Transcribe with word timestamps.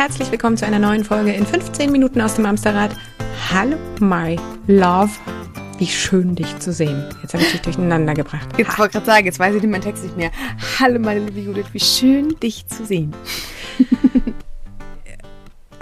Herzlich 0.00 0.30
willkommen 0.32 0.56
zu 0.56 0.64
einer 0.64 0.78
neuen 0.78 1.04
Folge 1.04 1.30
in 1.30 1.44
15 1.44 1.92
Minuten 1.92 2.22
aus 2.22 2.36
dem 2.36 2.46
Amsterrad. 2.46 2.90
Hallo, 3.52 3.76
my 4.00 4.34
love. 4.66 5.10
Wie 5.76 5.86
schön, 5.86 6.34
dich 6.34 6.58
zu 6.58 6.72
sehen. 6.72 7.04
Jetzt 7.20 7.34
habe 7.34 7.44
ich 7.44 7.52
dich 7.52 7.60
durcheinander 7.60 8.14
gebracht. 8.14 8.48
Jetzt 8.56 8.78
wollte 8.78 8.86
ich 8.86 8.92
gerade 8.94 9.04
sagen, 9.04 9.26
jetzt 9.26 9.38
weiß 9.38 9.54
ich 9.56 9.62
meinen 9.64 9.82
Text 9.82 10.02
nicht 10.02 10.16
mehr. 10.16 10.30
Hallo, 10.78 10.98
meine 10.98 11.20
liebe 11.26 11.40
Judith, 11.40 11.66
wie 11.72 11.80
schön, 11.80 12.34
dich 12.40 12.66
zu 12.66 12.86
sehen. 12.86 13.12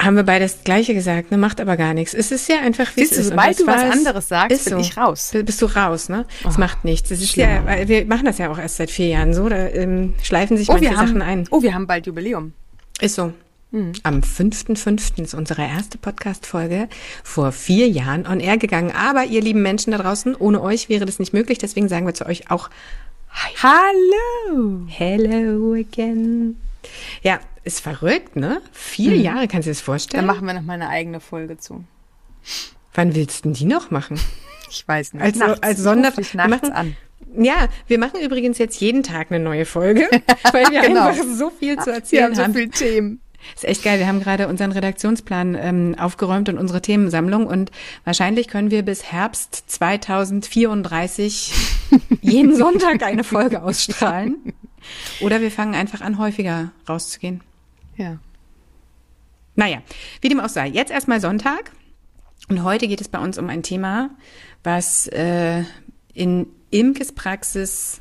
Haben 0.01 0.17
wir 0.17 0.25
beide 0.25 0.47
das 0.47 0.65
Gleiche 0.65 0.95
gesagt, 0.95 1.31
ne? 1.31 1.39
Macht 1.39 1.61
aber 1.61 1.77
gar 1.77 1.95
nichts. 1.95 2.13
Es 2.13 2.33
ist 2.33 2.49
ja 2.49 2.57
einfach, 2.59 2.89
wie 2.97 3.03
Siehst 3.03 3.13
es 3.13 3.19
du, 3.19 3.23
ist. 3.23 3.29
Sobald 3.29 3.61
du 3.61 3.67
was 3.69 3.83
anderes 3.83 4.27
sagst, 4.27 4.65
bin 4.65 4.75
so. 4.75 4.81
ich 4.81 4.97
raus. 4.97 5.31
Bist 5.45 5.63
du 5.63 5.67
raus, 5.67 6.09
ne? 6.09 6.27
Es 6.41 6.57
Oh, 6.57 6.59
macht 6.59 6.85
nichts. 6.85 7.13
Es 7.13 7.23
ist 7.23 7.37
ja, 7.37 7.87
wir 7.87 8.05
machen 8.07 8.25
das 8.25 8.39
ja 8.39 8.51
auch 8.51 8.59
erst 8.59 8.79
seit 8.79 8.91
vier 8.91 9.07
Jahren 9.07 9.33
so. 9.33 9.49
Da 9.49 9.69
ähm, 9.69 10.15
schleifen 10.25 10.57
sich 10.57 10.69
Oh 10.71 10.73
manche 10.73 10.91
wir, 10.91 10.97
haben, 10.97 11.07
Sachen 11.07 11.23
ein. 11.23 11.47
oh, 11.53 11.63
wir 11.63 11.73
haben 11.73 11.87
bald 11.87 12.09
Jubiläum. 12.09 12.53
Ist 13.01 13.15
so. 13.15 13.33
Am 13.71 14.21
5.5. 14.21 15.21
ist 15.23 15.35
unsere 15.35 15.61
erste 15.63 15.99
Podcast-Folge 15.99 16.89
vor 17.23 17.53
vier 17.53 17.87
Jahren 17.87 18.27
on 18.27 18.41
air 18.41 18.57
gegangen. 18.57 18.93
Aber 18.93 19.25
ihr 19.25 19.43
lieben 19.43 19.61
Menschen 19.61 19.91
da 19.91 19.99
draußen, 19.99 20.35
ohne 20.35 20.63
euch 20.63 20.89
wäre 20.89 21.05
das 21.05 21.19
nicht 21.19 21.35
möglich. 21.35 21.59
Deswegen 21.59 21.89
sagen 21.89 22.07
wir 22.07 22.15
zu 22.15 22.25
euch 22.25 22.51
auch 22.51 22.71
Hallo. 23.63 24.87
Hello 24.89 25.75
again. 25.75 26.57
Ja, 27.23 27.41
ist 27.65 27.81
verrückt, 27.81 28.37
ne? 28.37 28.63
Vier 28.73 29.17
Jahre, 29.17 29.49
kannst 29.49 29.67
du 29.67 29.71
dir 29.71 29.75
das 29.75 29.79
Dann 29.81 29.85
vorstellen? 29.85 30.27
machen 30.27 30.47
wir 30.47 30.55
noch 30.55 30.63
mal 30.63 30.73
eine 30.75 30.89
eigene 30.89 31.21
Folge 31.21 31.59
zu. 31.59 31.85
Wann 32.95 33.15
willst 33.15 33.41
du 33.41 33.43
denn 33.51 33.53
die 33.55 33.65
noch 33.67 33.91
machen? 33.91 34.19
Ich 34.71 34.87
weiß 34.87 35.15
nicht. 35.15 35.23
Also- 35.23 35.39
nachts. 35.41 35.63
als 35.63 35.79
Ich 35.79 35.83
Sonder- 35.85 36.09
ruf 36.09 36.17
dich 36.17 36.35
wir 36.35 36.47
nachts 36.47 36.69
machen- 36.69 36.73
an. 36.75 36.97
Ja, 37.43 37.69
wir 37.87 37.99
machen 37.99 38.21
übrigens 38.21 38.59
jetzt 38.59 38.79
jeden 38.83 39.03
Tag 39.03 39.31
eine 39.31 39.43
neue 39.43 39.65
Folge, 39.65 40.07
weil 40.53 40.67
wir 40.71 40.83
Genau. 40.83 41.07
einfach 41.09 41.25
so 41.25 41.49
viel 41.49 41.79
zu 41.79 41.87
Wir 41.87 41.95
erzählen 41.95 42.25
haben 42.25 42.35
so 42.35 42.43
haben. 42.43 42.55
viele 42.55 42.69
Themen. 42.71 43.21
Ist 43.55 43.65
echt 43.65 43.83
geil. 43.83 43.99
Wir 43.99 44.07
haben 44.07 44.21
gerade 44.21 44.49
unseren 44.49 44.73
Redaktionsplan 44.73 45.55
ähm, 45.55 45.95
aufgeräumt 45.99 46.49
und 46.49 46.59
unsere 46.59 46.83
Themensammlung 46.83 47.47
und 47.47 47.71
wahrscheinlich 48.05 48.49
können 48.49 48.71
wir 48.71 48.83
bis 48.83 49.05
Herbst 49.05 49.71
2034 49.71 51.53
jeden 52.21 52.55
Sonntag 52.55 53.03
eine 53.03 53.25
Folge 53.25 53.63
ausstrahlen. 53.63 54.53
Oder 55.21 55.41
wir 55.41 55.51
fangen 55.51 55.75
einfach 55.75 56.01
an, 56.01 56.19
häufiger 56.19 56.73
rauszugehen. 56.89 57.43
Ja. 57.97 58.19
Naja, 59.57 59.83
wie 60.21 60.29
dem 60.29 60.41
auch 60.41 60.49
sei. 60.49 60.69
Jetzt 60.69 60.93
erstmal 60.93 61.21
Sonntag. 61.21 61.73
Und 62.49 62.63
heute 62.63 62.89
geht 62.89 63.01
es 63.01 63.09
bei 63.09 63.19
uns 63.19 63.39
um 63.39 63.49
ein 63.49 63.63
Thema, 63.63 64.11
was 64.63 65.07
äh, 65.09 65.65
in 66.15 66.47
Imkes 66.71 67.13
Praxis 67.13 68.01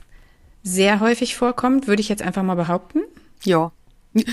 sehr 0.63 0.99
häufig 0.99 1.35
vorkommt, 1.35 1.87
würde 1.87 2.01
ich 2.01 2.09
jetzt 2.09 2.21
einfach 2.21 2.43
mal 2.43 2.55
behaupten. 2.55 2.99
Jo. 3.43 3.71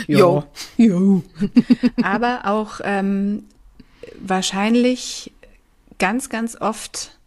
Jo. 0.07 0.45
Jo. 0.77 1.23
Aber 2.03 2.43
auch 2.45 2.81
ähm, 2.85 3.45
wahrscheinlich 4.19 5.33
ganz, 5.99 6.29
ganz 6.29 6.57
oft 6.61 7.19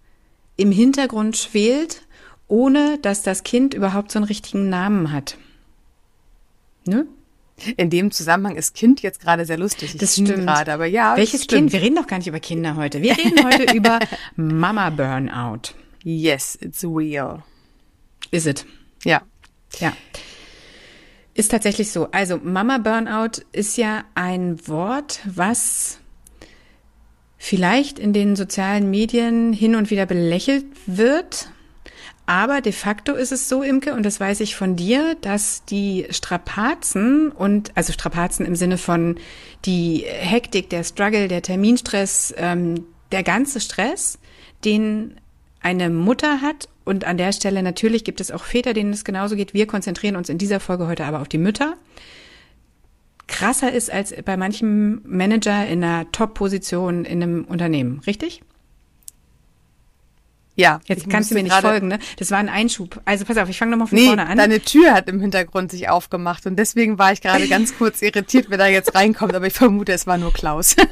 im 0.56 0.72
Hintergrund 0.72 1.38
schwelt, 1.38 2.04
ohne 2.48 2.98
dass 3.00 3.24
das 3.24 3.44
Kind 3.44 3.74
überhaupt 3.74 4.12
so 4.12 4.20
einen 4.20 4.26
richtigen 4.26 4.70
Namen 4.70 5.12
hat. 5.12 5.38
Ne? 6.86 7.06
In 7.76 7.90
dem 7.90 8.12
Zusammenhang 8.12 8.56
ist 8.56 8.76
Kind 8.76 9.02
jetzt 9.02 9.20
gerade 9.20 9.46
sehr 9.46 9.58
lustig. 9.58 9.96
Ich 9.96 10.00
Das 10.00 10.14
stimmt. 10.14 10.46
gerade, 10.46 10.72
aber 10.72 10.86
ja. 10.86 11.18
Welches 11.18 11.44
stimmt. 11.44 11.72
Kind? 11.72 11.74
Wir 11.74 11.82
reden 11.82 11.96
doch 11.96 12.08
gar 12.08 12.18
nicht 12.18 12.28
über 12.28 12.40
Kinder 12.40 12.76
heute. 12.76 13.02
Wir 13.02 13.18
reden 13.18 13.44
heute 13.44 13.74
über 13.76 14.00
Mama 14.36 14.90
Burnout. 14.92 15.74
Yes, 16.04 16.58
it's 16.62 16.84
real. 16.84 17.44
Is 18.32 18.46
it? 18.46 18.66
Ja. 19.04 19.24
Ja. 19.80 19.94
Ist 21.38 21.52
tatsächlich 21.52 21.92
so. 21.92 22.08
Also 22.12 22.40
Mama 22.44 22.80
Burnout 22.80 23.44
ist 23.52 23.78
ja 23.78 24.04
ein 24.16 24.68
Wort, 24.68 25.20
was 25.24 26.00
vielleicht 27.38 28.00
in 28.00 28.12
den 28.12 28.36
sozialen 28.36 28.90
Medien 28.90 29.54
hin 29.54 29.76
und 29.76 29.92
wieder 29.92 30.08
belächelt 30.08 30.66
wird. 30.88 31.50
Aber 32.26 32.60
de 32.60 32.74
facto 32.74 33.14
ist 33.14 33.32
es 33.32 33.48
so, 33.48 33.62
Imke, 33.62 33.94
und 33.94 34.04
das 34.04 34.20
weiß 34.20 34.40
ich 34.40 34.56
von 34.56 34.76
dir, 34.76 35.16
dass 35.22 35.64
die 35.64 36.08
Strapazen 36.10 37.32
und, 37.32 37.72
also 37.76 37.94
Strapazen 37.94 38.44
im 38.48 38.56
Sinne 38.56 38.80
von 38.80 39.20
die 39.64 40.06
Hektik, 40.08 40.72
der 40.72 40.84
Struggle, 40.84 41.28
der 41.28 41.44
Terminstress, 41.44 42.34
ähm, 42.36 42.84
der 43.12 43.22
ganze 43.22 43.60
Stress, 43.60 44.18
den 44.66 45.22
eine 45.68 45.90
Mutter 45.90 46.42
hat. 46.42 46.70
Und 46.86 47.04
an 47.04 47.18
der 47.18 47.34
Stelle 47.34 47.62
natürlich 47.62 48.06
gibt 48.06 48.22
es 48.22 48.32
auch 48.32 48.46
Väter, 48.46 48.74
denen 48.74 48.94
es 48.94 49.04
genauso 49.04 49.36
geht. 49.36 49.54
Wir 49.54 49.68
konzentrieren 49.68 50.16
uns 50.16 50.30
in 50.30 50.38
dieser 50.38 50.62
Folge 50.62 50.88
heute 50.88 51.04
aber 51.04 51.20
auf 51.20 51.28
die 51.28 51.38
Mütter. 51.38 51.76
Krasser 53.28 53.74
ist 53.74 53.92
als 53.92 54.16
bei 54.24 54.38
manchem 54.38 55.02
Manager 55.04 55.68
in 55.68 55.84
einer 55.84 56.10
Top-Position 56.14 57.04
in 57.04 57.22
einem 57.22 57.44
Unternehmen, 57.44 58.00
richtig? 58.08 58.42
Ja. 60.58 60.82
Jetzt 60.86 61.04
ich 61.04 61.10
kannst 61.10 61.30
du 61.32 61.36
mir 61.36 61.44
nicht 61.44 61.54
folgen, 61.56 61.88
ne? 61.88 62.00
Das 62.18 62.32
war 62.32 62.40
ein 62.40 62.50
Einschub. 62.50 63.00
Also 63.06 63.26
pass 63.26 63.38
auf, 63.38 63.48
ich 63.48 63.58
fange 63.58 63.72
nochmal 63.72 63.88
von 63.88 63.98
Nee, 63.98 64.08
vorne 64.08 64.26
an. 64.28 64.38
deine 64.38 64.60
Tür 64.60 64.94
hat 64.94 65.08
im 65.08 65.22
Hintergrund 65.22 65.72
sich 65.72 65.88
aufgemacht 65.88 66.46
und 66.48 66.58
deswegen 66.58 66.98
war 66.98 67.14
ich 67.14 67.22
gerade 67.22 67.48
ganz 67.48 67.78
kurz 67.78 68.02
irritiert, 68.02 68.48
wer 68.50 68.58
da 68.58 68.66
jetzt 68.68 68.96
reinkommt, 68.96 69.36
aber 69.36 69.46
ich 69.46 69.54
vermute, 69.54 69.94
es 69.94 70.08
war 70.08 70.18
nur 70.18 70.34
Klaus. 70.34 70.76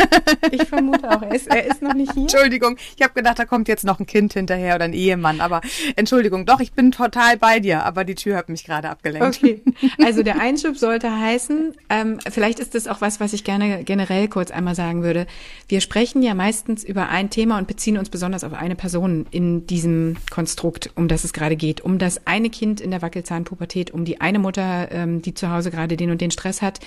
Ich 0.52 0.64
vermute 0.64 1.10
auch, 1.10 1.22
er 1.22 1.34
ist, 1.34 1.48
er 1.48 1.66
ist 1.66 1.82
noch 1.82 1.94
nicht 1.94 2.14
hier. 2.14 2.24
Entschuldigung, 2.24 2.78
ich 2.96 3.02
habe 3.02 3.14
gedacht, 3.14 3.40
da 3.40 3.46
kommt 3.46 3.68
jetzt 3.68 3.84
noch 3.84 4.00
ein 4.00 4.06
Kind 4.06 4.34
hinterher 4.34 4.76
oder 4.76 4.86
ein 4.86 4.94
Ehemann, 4.94 5.42
aber 5.42 5.62
Entschuldigung, 5.96 6.46
doch, 6.46 6.60
ich 6.60 6.74
bin 6.74 6.92
total 6.92 7.38
bei 7.38 7.60
dir, 7.60 7.84
aber 7.84 8.04
die 8.04 8.16
Tür 8.16 8.38
hat 8.38 8.50
mich 8.50 8.64
gerade 8.64 8.90
abgelenkt. 8.90 9.38
Okay, 9.38 9.62
also 10.04 10.24
der 10.24 10.40
Einschub 10.40 10.78
sollte 10.78 11.12
heißen, 11.12 11.74
ähm, 11.90 12.20
vielleicht 12.30 12.60
ist 12.60 12.76
das 12.76 12.88
auch 12.88 13.02
was, 13.02 13.20
was 13.20 13.34
ich 13.34 13.44
gerne 13.44 13.84
generell 13.84 14.28
kurz 14.28 14.52
einmal 14.52 14.76
sagen 14.76 15.04
würde. 15.04 15.26
Wir 15.68 15.82
sprechen 15.82 16.22
ja 16.22 16.36
meistens 16.36 16.84
über 16.84 17.10
ein 17.10 17.30
Thema 17.30 17.58
und 17.58 17.68
beziehen 17.68 17.98
uns 17.98 18.10
besonders 18.10 18.44
auf 18.44 18.54
eine 18.54 18.76
Person 18.76 19.26
in 19.32 19.55
diesem 19.62 20.18
Konstrukt, 20.30 20.92
um 20.96 21.08
das 21.08 21.24
es 21.24 21.34
gerade 21.34 21.56
geht. 21.56 21.82
Um 21.82 21.98
das 21.98 22.28
eine 22.28 22.50
Kind 22.50 22.82
in 22.82 22.92
der 22.92 23.02
Wackelzahnpubertät, 23.02 23.92
um 23.92 24.06
die 24.06 24.22
eine 24.22 24.40
Mutter, 24.40 24.92
ähm, 24.92 25.22
die 25.22 25.34
zu 25.34 25.52
Hause 25.52 25.72
gerade 25.72 25.98
den 25.98 26.12
und 26.12 26.22
den 26.22 26.32
Stress 26.32 26.62
hat. 26.62 26.80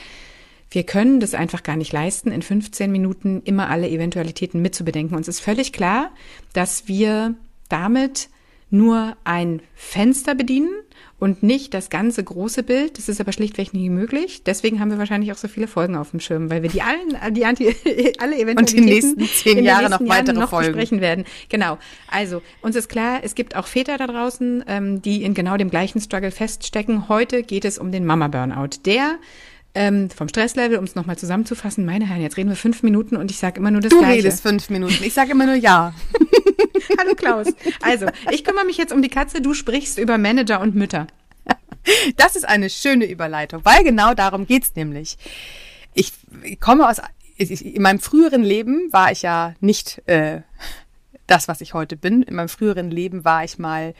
Wir 0.70 0.84
können 0.84 1.20
das 1.20 1.34
einfach 1.34 1.62
gar 1.62 1.76
nicht 1.76 1.92
leisten, 1.92 2.30
in 2.30 2.42
15 2.42 2.92
Minuten 2.92 3.42
immer 3.44 3.70
alle 3.70 3.88
Eventualitäten 3.88 4.60
mitzubedenken. 4.60 5.16
Uns 5.16 5.28
ist 5.28 5.40
völlig 5.40 5.72
klar, 5.72 6.10
dass 6.52 6.88
wir 6.88 7.34
damit 7.68 8.28
nur 8.70 9.16
ein 9.24 9.62
Fenster 9.74 10.34
bedienen 10.34 10.70
und 11.18 11.42
nicht 11.42 11.74
das 11.74 11.90
ganze 11.90 12.22
große 12.22 12.62
Bild. 12.62 12.96
Das 12.98 13.08
ist 13.08 13.20
aber 13.20 13.32
schlichtweg 13.32 13.74
nicht 13.74 13.90
möglich. 13.90 14.44
Deswegen 14.44 14.78
haben 14.78 14.90
wir 14.90 14.98
wahrscheinlich 14.98 15.32
auch 15.32 15.36
so 15.36 15.48
viele 15.48 15.66
Folgen 15.66 15.96
auf 15.96 16.10
dem 16.12 16.20
Schirm, 16.20 16.48
weil 16.50 16.62
wir 16.62 16.70
die 16.70 16.82
allen, 16.82 17.34
die 17.34 17.44
Anti, 17.44 17.74
alle 18.18 18.36
Eventualitäten 18.38 18.84
nächsten 18.84 19.26
zehn 19.26 19.50
in 19.52 19.56
den 19.58 19.64
Jahre 19.64 19.88
nächsten 19.88 20.04
noch 20.04 20.10
weitere 20.10 20.26
Jahren 20.34 20.40
noch 20.40 20.50
Folgen. 20.50 20.66
besprechen 20.72 21.00
werden. 21.00 21.24
Genau. 21.48 21.78
Also 22.10 22.42
uns 22.62 22.76
ist 22.76 22.88
klar, 22.88 23.20
es 23.22 23.34
gibt 23.34 23.56
auch 23.56 23.66
Väter 23.66 23.98
da 23.98 24.06
draußen, 24.06 24.64
ähm, 24.68 25.02
die 25.02 25.24
in 25.24 25.34
genau 25.34 25.56
dem 25.56 25.70
gleichen 25.70 26.00
Struggle 26.00 26.30
feststecken. 26.30 27.08
Heute 27.08 27.42
geht 27.42 27.64
es 27.64 27.78
um 27.78 27.90
den 27.90 28.04
Mama 28.06 28.28
Burnout. 28.28 28.78
Der 28.86 29.16
ähm, 29.74 30.10
vom 30.10 30.28
Stresslevel, 30.28 30.78
um 30.78 30.84
es 30.84 30.94
nochmal 30.94 31.18
zusammenzufassen, 31.18 31.84
meine 31.84 32.06
Herren, 32.08 32.22
jetzt 32.22 32.36
reden 32.36 32.48
wir 32.48 32.56
fünf 32.56 32.82
Minuten 32.82 33.16
und 33.16 33.30
ich 33.30 33.38
sage 33.38 33.60
immer 33.60 33.70
nur 33.70 33.80
das 33.80 33.90
Du 33.90 33.98
Gleiche. 33.98 34.18
redest 34.24 34.42
fünf 34.42 34.70
Minuten, 34.70 35.02
ich 35.04 35.14
sage 35.14 35.32
immer 35.32 35.46
nur 35.46 35.54
ja. 35.56 35.94
Hallo 36.98 37.14
Klaus. 37.14 37.48
Also, 37.82 38.06
ich 38.30 38.44
kümmere 38.44 38.64
mich 38.64 38.76
jetzt 38.76 38.92
um 38.92 39.02
die 39.02 39.08
Katze, 39.08 39.40
du 39.40 39.54
sprichst 39.54 39.98
über 39.98 40.18
Manager 40.18 40.60
und 40.60 40.74
Mütter. 40.74 41.06
Das 42.16 42.36
ist 42.36 42.46
eine 42.46 42.68
schöne 42.70 43.06
Überleitung, 43.06 43.64
weil 43.64 43.82
genau 43.82 44.14
darum 44.14 44.46
geht's 44.46 44.72
nämlich. 44.74 45.16
Ich, 45.94 46.12
komme 46.60 46.88
aus, 46.88 47.00
in 47.36 47.82
meinem 47.82 48.00
früheren 48.00 48.42
Leben 48.42 48.92
war 48.92 49.10
ich 49.10 49.22
ja 49.22 49.54
nicht 49.60 50.02
äh, 50.06 50.42
das, 51.28 51.46
was 51.46 51.60
ich 51.60 51.74
heute 51.74 51.96
bin. 51.96 52.22
In 52.22 52.34
meinem 52.34 52.48
früheren 52.48 52.90
Leben 52.90 53.24
war 53.24 53.44
ich 53.44 53.58
mal 53.58 53.94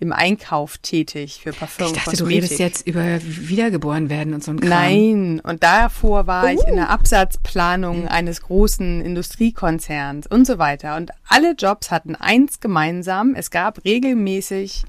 im 0.00 0.12
Einkauf 0.12 0.78
tätig 0.78 1.40
für 1.42 1.52
Parfum 1.52 1.86
Ich 1.86 1.92
dachte, 1.92 2.16
du 2.16 2.24
redest 2.24 2.58
jetzt 2.58 2.86
über 2.86 3.18
Wiedergeboren 3.22 4.08
werden 4.08 4.32
und 4.32 4.42
so 4.42 4.52
ein 4.52 4.60
Kram. 4.60 4.70
Nein, 4.70 5.40
und 5.44 5.62
davor 5.62 6.26
war 6.26 6.50
ich 6.50 6.60
in 6.66 6.74
Uh. 6.74 6.76
der 6.76 6.90
Absatzplanung 6.90 8.08
eines 8.08 8.42
großen 8.42 9.02
Industriekonzerns 9.02 10.26
und 10.26 10.46
so 10.46 10.58
weiter. 10.58 10.96
Und 10.96 11.10
alle 11.28 11.52
Jobs 11.52 11.90
hatten 11.90 12.14
eins 12.14 12.60
gemeinsam. 12.60 13.34
Es 13.34 13.50
gab 13.50 13.84
regelmäßig, 13.84 14.84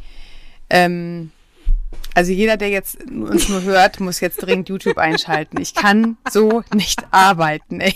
ähm, 0.69 1.31
also 2.15 2.31
jeder, 2.31 2.57
der 2.57 2.69
jetzt 2.69 3.03
uns 3.09 3.49
nur 3.49 3.63
hört, 3.63 3.99
muss 3.99 4.19
jetzt 4.19 4.37
dringend 4.37 4.69
YouTube 4.69 4.97
einschalten. 4.97 5.61
Ich 5.61 5.73
kann 5.73 6.17
so 6.29 6.63
nicht 6.73 7.03
arbeiten. 7.11 7.79
Ey. 7.81 7.95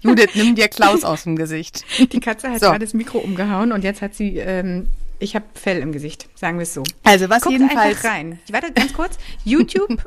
Judith, 0.00 0.30
nimm 0.34 0.54
dir 0.54 0.68
Klaus 0.68 1.04
aus 1.04 1.24
dem 1.24 1.36
Gesicht. 1.36 1.84
Die 2.12 2.20
Katze 2.20 2.50
hat 2.50 2.60
So. 2.60 2.66
gerade 2.66 2.84
das 2.84 2.94
Mikro 2.94 3.18
umgehauen 3.18 3.72
und 3.72 3.84
jetzt 3.84 4.02
hat 4.02 4.14
sie, 4.14 4.38
ähm, 4.38 4.86
ich 5.18 5.34
habe 5.34 5.44
Fell 5.54 5.78
im 5.78 5.92
Gesicht, 5.92 6.28
sagen 6.34 6.58
wir 6.58 6.64
es 6.64 6.74
so. 6.74 6.82
Also 7.04 7.28
was 7.30 7.42
Guckt 7.42 7.52
jedenfalls 7.52 7.98
einfach 7.98 8.10
rein. 8.10 8.38
Warte 8.50 8.72
ganz 8.72 8.92
kurz. 8.92 9.18
YouTube 9.44 10.02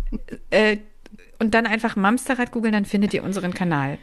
äh, 0.50 0.78
und 1.38 1.54
dann 1.54 1.66
einfach 1.66 1.96
Mamsterrad 1.96 2.50
googeln, 2.50 2.72
dann 2.72 2.86
findet 2.86 3.14
ihr 3.14 3.22
unseren 3.22 3.52
Kanal. 3.54 3.98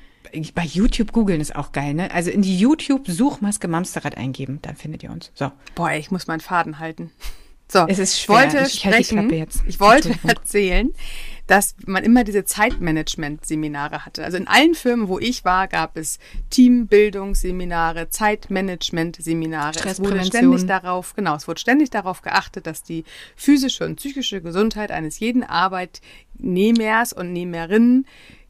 Bei 0.56 0.64
YouTube 0.64 1.12
googeln 1.12 1.42
ist 1.42 1.56
auch 1.56 1.74
geil, 1.74 1.94
ne? 1.94 2.10
Also 2.12 2.32
in 2.32 2.42
die 2.42 2.58
YouTube-Suchmaske 2.58 3.68
Mamsterrad 3.68 4.18
eingeben, 4.18 4.60
dann 4.62 4.76
findet 4.76 5.04
ihr 5.04 5.12
uns. 5.12 5.32
So. 5.36 5.52
Boah, 5.76 5.92
ich 5.92 6.12
muss 6.12 6.28
meinen 6.28 6.40
Faden 6.40 6.80
halten. 6.80 7.12
So, 7.74 7.88
Es 7.88 7.98
ist 7.98 8.18
ich 8.18 8.22
schwer. 8.26 8.36
wollte 8.36 8.64
Ich 8.68 8.74
sprechen, 8.82 9.18
Klappe 9.18 9.36
jetzt. 9.36 9.64
ich 9.68 9.80
wollte 9.80 10.14
erzählen, 10.28 10.94
dass 11.48 11.76
man 11.88 12.04
immer 12.04 12.24
diese 12.24 12.46
Zeitmanagement-Seminare 12.46 14.06
hatte. 14.06 14.24
Also 14.24 14.38
in 14.38 14.48
allen 14.48 14.76
Firmen, 14.76 15.08
wo 15.08 15.18
ich 15.18 15.44
war, 15.44 15.68
gab 15.68 15.98
es 15.98 16.20
Teambildungsseminare, 16.52 18.10
Zeitmanagement-Seminare. 18.10 19.80
Es 19.86 20.00
wurde 20.00 20.24
ständig 20.24 20.68
darauf, 20.68 21.16
genau, 21.16 21.36
es 21.36 21.48
wurde 21.48 21.60
ständig 21.60 21.90
darauf 21.90 22.22
geachtet, 22.22 22.68
dass 22.68 22.84
die 22.84 23.06
physische 23.36 23.86
und 23.86 23.96
psychische 23.96 24.40
Gesundheit 24.42 24.92
eines 24.92 25.18
jeden 25.20 25.44
Arbeitnehmers 25.44 27.12
und 27.12 27.34
Nehmerinnen 27.34 28.06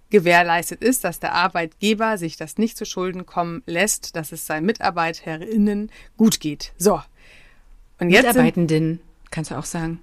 gewährleistet 0.09 0.83
ist, 0.83 1.05
dass 1.05 1.21
der 1.21 1.33
Arbeitgeber 1.33 2.17
sich 2.17 2.35
das 2.35 2.57
nicht 2.57 2.77
zu 2.77 2.85
Schulden 2.85 3.25
kommen 3.25 3.63
lässt, 3.67 4.17
dass 4.17 4.33
es 4.33 4.45
seinen 4.45 4.65
Mitarbeiterinnen 4.65 5.91
gut 6.17 6.41
geht. 6.41 6.73
So. 6.77 7.01
Und 7.99 8.09
jetzt 8.09 8.27
Mitarbeitenden, 8.27 8.99
kannst 9.33 9.51
du 9.51 9.55
auch 9.55 9.65
sagen. 9.65 9.99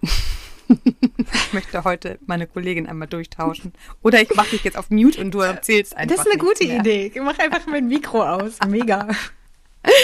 ich 0.00 1.52
möchte 1.52 1.84
heute 1.84 2.18
meine 2.26 2.46
Kollegin 2.46 2.86
einmal 2.86 3.08
durchtauschen. 3.08 3.72
Oder 4.02 4.22
ich 4.22 4.34
mache 4.34 4.50
dich 4.50 4.64
jetzt 4.64 4.78
auf 4.78 4.90
Mute 4.90 5.20
und 5.20 5.32
du 5.32 5.40
erzählst 5.40 5.96
einfach. 5.96 6.16
Das 6.16 6.26
ist 6.26 6.32
eine 6.32 6.40
gute 6.40 6.66
mehr. 6.66 6.80
Idee. 6.80 7.12
Ich 7.14 7.20
mache 7.20 7.42
einfach 7.42 7.66
mein 7.66 7.86
Mikro 7.88 8.24
aus. 8.24 8.58
Mega. 8.66 9.08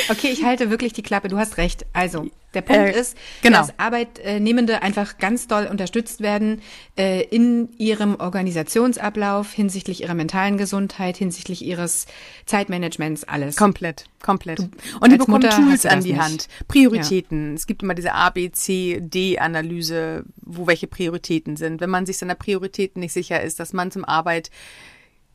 Okay, 0.08 0.28
ich 0.28 0.44
halte 0.44 0.70
wirklich 0.70 0.92
die 0.92 1.02
Klappe. 1.02 1.28
Du 1.28 1.36
hast 1.36 1.58
recht. 1.58 1.84
Also, 1.92 2.30
der 2.54 2.62
Punkt 2.62 2.94
äh, 2.94 2.98
ist, 2.98 3.16
genau. 3.42 3.58
dass 3.58 3.78
Arbeitnehmende 3.78 4.82
einfach 4.82 5.18
ganz 5.18 5.46
doll 5.48 5.66
unterstützt 5.66 6.20
werden 6.20 6.62
äh, 6.96 7.22
in 7.24 7.68
ihrem 7.76 8.16
Organisationsablauf 8.18 9.52
hinsichtlich 9.52 10.02
ihrer 10.02 10.14
mentalen 10.14 10.56
Gesundheit, 10.56 11.18
hinsichtlich 11.18 11.62
ihres 11.62 12.06
Zeitmanagements, 12.46 13.24
alles. 13.24 13.56
Komplett, 13.56 14.06
komplett. 14.22 14.60
Du, 14.60 14.70
und 15.00 15.12
die 15.12 15.18
bekommen 15.18 15.42
Mutter 15.42 15.50
Tools 15.50 15.84
an 15.84 16.02
die 16.02 16.12
nicht. 16.12 16.22
Hand, 16.22 16.48
Prioritäten. 16.68 17.50
Ja. 17.50 17.54
Es 17.54 17.66
gibt 17.66 17.82
immer 17.82 17.94
diese 17.94 18.14
A, 18.14 18.30
B, 18.30 18.50
C, 18.50 19.00
D-Analyse, 19.02 20.24
wo 20.40 20.66
welche 20.66 20.86
Prioritäten 20.86 21.56
sind. 21.56 21.82
Wenn 21.82 21.90
man 21.90 22.06
sich 22.06 22.16
seiner 22.16 22.34
Prioritäten 22.34 23.00
nicht 23.00 23.12
sicher 23.12 23.42
ist, 23.42 23.60
dass 23.60 23.74
man 23.74 23.90
zum 23.90 24.06
Arbeit 24.06 24.50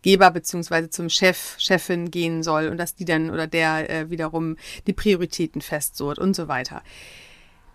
Geber 0.02 0.32
beziehungsweise 0.32 0.90
zum 0.90 1.10
Chef, 1.10 1.56
Chefin 1.58 2.12
gehen 2.12 2.44
soll 2.44 2.68
und 2.68 2.78
dass 2.78 2.96
die 2.96 3.06
dann 3.06 3.30
oder 3.30 3.48
der 3.48 3.90
äh, 3.90 4.10
wiederum 4.10 4.58
die 4.88 4.94
Prioritäten 4.94 5.62
festzurrt 5.62 6.20
und 6.20 6.36
so 6.36 6.48
weiter. 6.48 6.82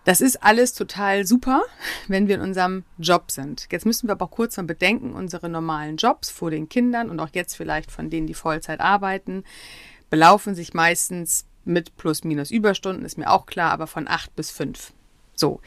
Das 0.07 0.21
ist 0.21 0.41
alles 0.41 0.73
total 0.73 1.27
super, 1.27 1.63
wenn 2.07 2.29
wir 2.29 2.35
in 2.35 2.41
unserem 2.41 2.85
Job 2.97 3.29
sind. 3.29 3.67
Jetzt 3.71 3.85
müssen 3.85 4.07
wir 4.07 4.13
aber 4.13 4.27
kurz 4.27 4.55
mal 4.55 4.63
bedenken, 4.63 5.13
unsere 5.13 5.49
normalen 5.49 5.97
Jobs 5.97 6.29
vor 6.29 6.49
den 6.49 6.69
Kindern 6.69 7.09
und 7.09 7.19
auch 7.19 7.29
jetzt 7.33 7.55
vielleicht 7.55 7.91
von 7.91 8.09
denen, 8.09 8.25
die 8.25 8.33
Vollzeit 8.33 8.79
arbeiten, 8.79 9.43
belaufen 10.09 10.55
sich 10.55 10.73
meistens 10.73 11.45
mit 11.65 11.97
plus 11.97 12.23
minus 12.23 12.51
Überstunden, 12.51 13.03
ist 13.03 13.17
mir 13.17 13.29
auch 13.29 13.45
klar, 13.45 13.71
aber 13.71 13.85
von 13.85 14.07
acht 14.07 14.33
bis 14.35 14.49
fünf. 14.49 14.93
So. 15.35 15.59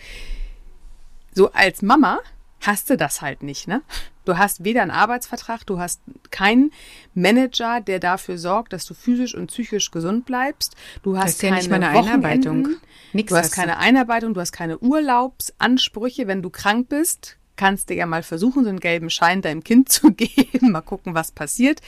So 1.35 1.53
als 1.53 1.83
Mama 1.83 2.21
hast 2.61 2.91
du 2.91 2.97
das 2.97 3.23
halt 3.23 3.43
nicht, 3.43 3.69
ne? 3.69 3.83
Du 4.25 4.39
hast 4.39 4.65
weder 4.65 4.83
einen 4.83 4.91
Arbeitsvertrag, 4.91 5.67
du 5.67 5.79
hast 5.79 6.01
keinen 6.31 6.73
Manager, 7.15 7.81
der 7.81 7.99
dafür 7.99 8.39
sorgt, 8.39 8.73
dass 8.73 8.85
du 8.85 8.95
physisch 8.95 9.35
und 9.35 9.49
psychisch 9.49 9.91
gesund 9.91 10.27
bleibst. 10.27 10.77
Du 11.03 11.17
hast 11.17 11.41
keine 11.41 11.61
ja 11.61 11.69
nicht 11.69 11.73
Einarbeitung. 11.73 12.77
Nix 13.13 13.31
du 13.31 13.37
hast 13.37 13.53
keine 13.53 13.79
Einarbeitung, 13.79 14.35
du 14.35 14.41
hast 14.41 14.53
keine 14.53 14.79
Urlaubsansprüche. 14.79 16.27
Wenn 16.27 16.43
du 16.43 16.51
krank 16.51 16.89
bist, 16.89 17.39
kannst 17.57 17.91
du 17.91 17.95
ja 17.95 18.07
mal 18.07 18.23
versuchen, 18.23 18.65
so 18.65 18.71
einen 18.71 18.81
gelben 18.81 19.11
Schein 19.11 19.43
deinem 19.43 19.65
Kind 19.65 19.89
zu 19.89 20.13
geben, 20.15 20.71
mal 20.71 20.81
gucken, 20.81 21.15
was 21.15 21.33
passiert. 21.33 21.81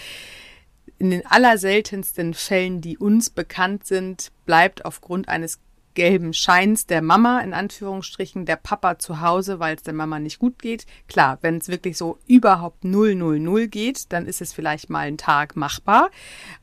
In 0.99 1.11
den 1.11 1.27
allerseltensten 1.27 2.35
Fällen, 2.35 2.81
die 2.81 2.97
uns 2.97 3.31
bekannt 3.31 3.87
sind, 3.87 4.33
bleibt 4.47 4.85
aufgrund 4.85 5.29
eines 5.29 5.61
gelben 5.95 6.33
Scheins 6.33 6.87
der 6.87 7.03
Mama, 7.03 7.41
in 7.41 7.55
Anführungsstrichen, 7.55 8.47
der 8.47 8.57
Papa 8.57 8.99
zu 8.99 9.21
Hause, 9.21 9.61
weil 9.61 9.77
es 9.77 9.83
der 9.83 9.95
Mama 9.95 10.19
nicht 10.19 10.39
gut 10.39 10.61
geht. 10.61 10.87
Klar, 11.09 11.39
wenn 11.43 11.59
es 11.59 11.69
wirklich 11.69 11.97
so 11.97 12.19
überhaupt 12.27 12.85
000 12.85 13.69
geht, 13.69 14.13
dann 14.13 14.27
ist 14.27 14.41
es 14.41 14.53
vielleicht 14.53 14.91
mal 14.91 15.07
ein 15.07 15.19
Tag 15.19 15.57
machbar. 15.57 16.11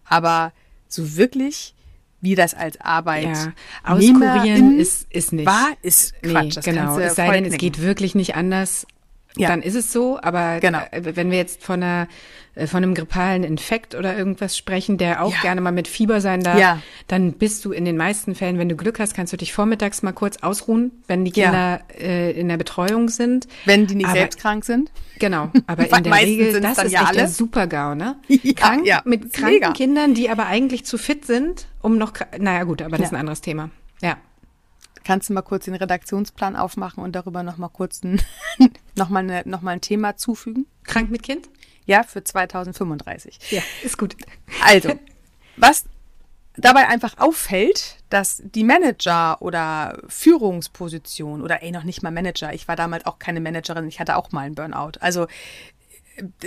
Aber 0.06 0.54
so 0.88 1.16
wirklich, 1.16 1.76
wie 2.22 2.36
das 2.36 2.54
als 2.54 2.80
Arbeit 2.81 3.24
ja, 3.26 3.54
auskurieren 3.84 4.80
ist, 4.80 5.08
ist 5.12 5.34
nicht. 5.34 5.46
War, 5.46 5.70
ist 5.81 6.22
Quatsch. 6.22 6.58
Nee, 6.58 6.62
genau, 6.64 6.98
es 7.00 7.16
sei 7.16 7.31
denn, 7.31 7.46
es 7.46 7.58
geht 7.58 7.81
wirklich 7.81 8.16
nicht 8.16 8.36
anders 8.36 8.86
ja. 9.39 9.50
dann 9.50 9.62
ist 9.62 9.75
es 9.75 9.91
so. 9.91 10.19
Aber 10.21 10.59
genau. 10.59 10.80
Äh, 10.91 11.15
wenn 11.15 11.31
wir 11.31 11.38
jetzt 11.38 11.63
von 11.63 11.83
einer 11.83 12.07
äh, 12.59 12.68
von 12.68 12.83
einem 12.83 12.94
grippalen 12.94 13.44
Infekt 13.44 13.95
oder 13.95 14.18
irgendwas 14.18 14.57
sprechen, 14.57 14.97
der 14.97 15.24
auch 15.24 15.33
ja. 15.33 15.41
gerne 15.41 15.62
mal 15.62 15.71
mit 15.71 15.88
Fieber 15.88 16.21
sein 16.21 16.41
darf, 16.41 16.59
ja. 16.59 16.81
dann 17.07 17.33
bist 17.33 17.65
du 17.65 17.71
in 17.71 17.86
den 17.86 17.97
meisten 17.97 18.36
Fällen, 18.36 18.57
wenn 18.57 18.69
du 18.69 18.75
Glück 18.75 19.00
hast, 19.00 19.13
kannst 19.13 19.33
du 19.33 19.38
dich 19.38 19.53
vormittags 19.53 20.01
mal 20.01 20.12
kurz 20.12 20.38
ausruhen, 20.38 20.91
wenn 21.07 21.25
die 21.25 21.31
Kinder 21.31 21.81
ja. 21.97 22.06
äh, 22.06 22.31
in 22.31 22.50
der 22.50 22.57
Betreuung 22.57 23.09
sind. 23.09 23.47
Wenn 23.65 23.88
die 23.88 23.95
nicht 23.95 24.07
aber, 24.07 24.18
selbst 24.18 24.39
krank 24.39 24.65
sind. 24.65 24.91
Genau, 25.19 25.51
aber 25.68 25.83
in 25.83 26.03
der 26.03 26.13
Regel, 26.13 26.62
das 26.62 26.77
ist 26.77 26.94
echt 26.94 27.07
alle. 27.07 27.18
der 27.18 27.27
Super-GAU, 27.27 27.95
ne? 27.95 28.15
Krank, 28.56 28.85
mit 29.06 29.33
kranken 29.33 29.53
mega. 29.53 29.71
Kindern, 29.71 30.13
die 30.13 30.30
aber 30.30 30.47
eigentlich 30.47 30.85
zu 30.85 30.97
fit 30.97 31.25
sind, 31.25 31.68
um 31.81 31.97
noch, 31.97 32.13
naja 32.38 32.63
gut, 32.63 32.81
aber 32.81 32.97
das 32.97 33.07
ist 33.07 33.13
ein 33.13 33.19
anderes 33.19 33.42
Thema. 33.42 33.69
Ja. 34.01 34.18
Kannst 35.09 35.27
du 35.27 35.33
mal 35.33 35.41
kurz 35.41 35.65
den 35.65 35.73
Redaktionsplan 35.73 36.56
aufmachen 36.56 37.03
und 37.03 37.15
darüber 37.15 37.41
noch 37.41 37.57
mal 37.57 37.69
kurz 37.69 38.03
ein, 38.03 38.21
noch 38.95 39.09
mal, 39.09 39.21
eine, 39.21 39.41
noch 39.44 39.63
mal 39.63 39.71
ein 39.71 39.81
Thema 39.81 40.17
zufügen? 40.17 40.67
Krank 40.83 41.09
mit 41.09 41.23
Kind? 41.23 41.50
Ja, 41.88 42.03
für 42.03 42.23
2035. 42.23 43.39
Ja, 43.50 43.63
ist 43.83 43.97
gut. 43.97 44.15
Also, 44.63 45.00
was 45.57 45.85
dabei 46.57 46.88
einfach 46.88 47.17
auffällt, 47.17 47.97
dass 48.11 48.44
die 48.45 48.63
Manager 48.63 49.41
oder 49.41 50.00
Führungsposition 50.07 51.41
oder 51.41 51.63
ey, 51.63 51.71
noch 51.71 51.85
nicht 51.85 52.03
mal 52.03 52.11
Manager, 52.11 52.53
ich 52.53 52.67
war 52.67 52.75
damals 52.75 53.07
auch 53.07 53.17
keine 53.17 53.41
Managerin, 53.41 53.88
ich 53.88 54.00
hatte 54.00 54.15
auch 54.15 54.31
mal 54.31 54.41
einen 54.41 54.53
Burnout. 54.53 55.00
Also 55.00 55.25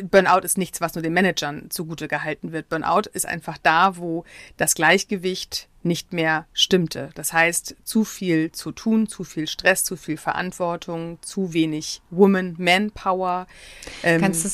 Burnout 0.05 0.45
ist 0.45 0.57
nichts, 0.57 0.81
was 0.81 0.95
nur 0.95 1.03
den 1.03 1.15
Managern 1.15 1.69
zugute 1.69 2.07
gehalten 2.07 2.53
wird. 2.53 2.69
Burnout 2.69 3.09
ist 3.13 3.27
einfach 3.27 3.59
da, 3.59 3.97
wo 3.97 4.25
das 4.57 4.77
Gleichgewicht 4.77 5.69
nicht 5.85 6.13
mehr 6.13 6.47
stimmte. 6.53 7.11
Das 7.15 7.33
heißt, 7.33 7.77
zu 7.85 8.05
viel 8.05 8.53
zu 8.53 8.73
tun, 8.73 9.09
zu 9.09 9.25
viel 9.25 9.47
Stress, 9.47 9.85
zu 9.85 9.97
viel 9.97 10.17
Verantwortung, 10.17 11.19
zu 11.23 11.53
wenig 11.53 12.03
Woman, 12.11 12.55
Manpower. 12.59 13.47
Ähm, 14.03 14.21
Kannst 14.21 14.45
du 14.45 14.49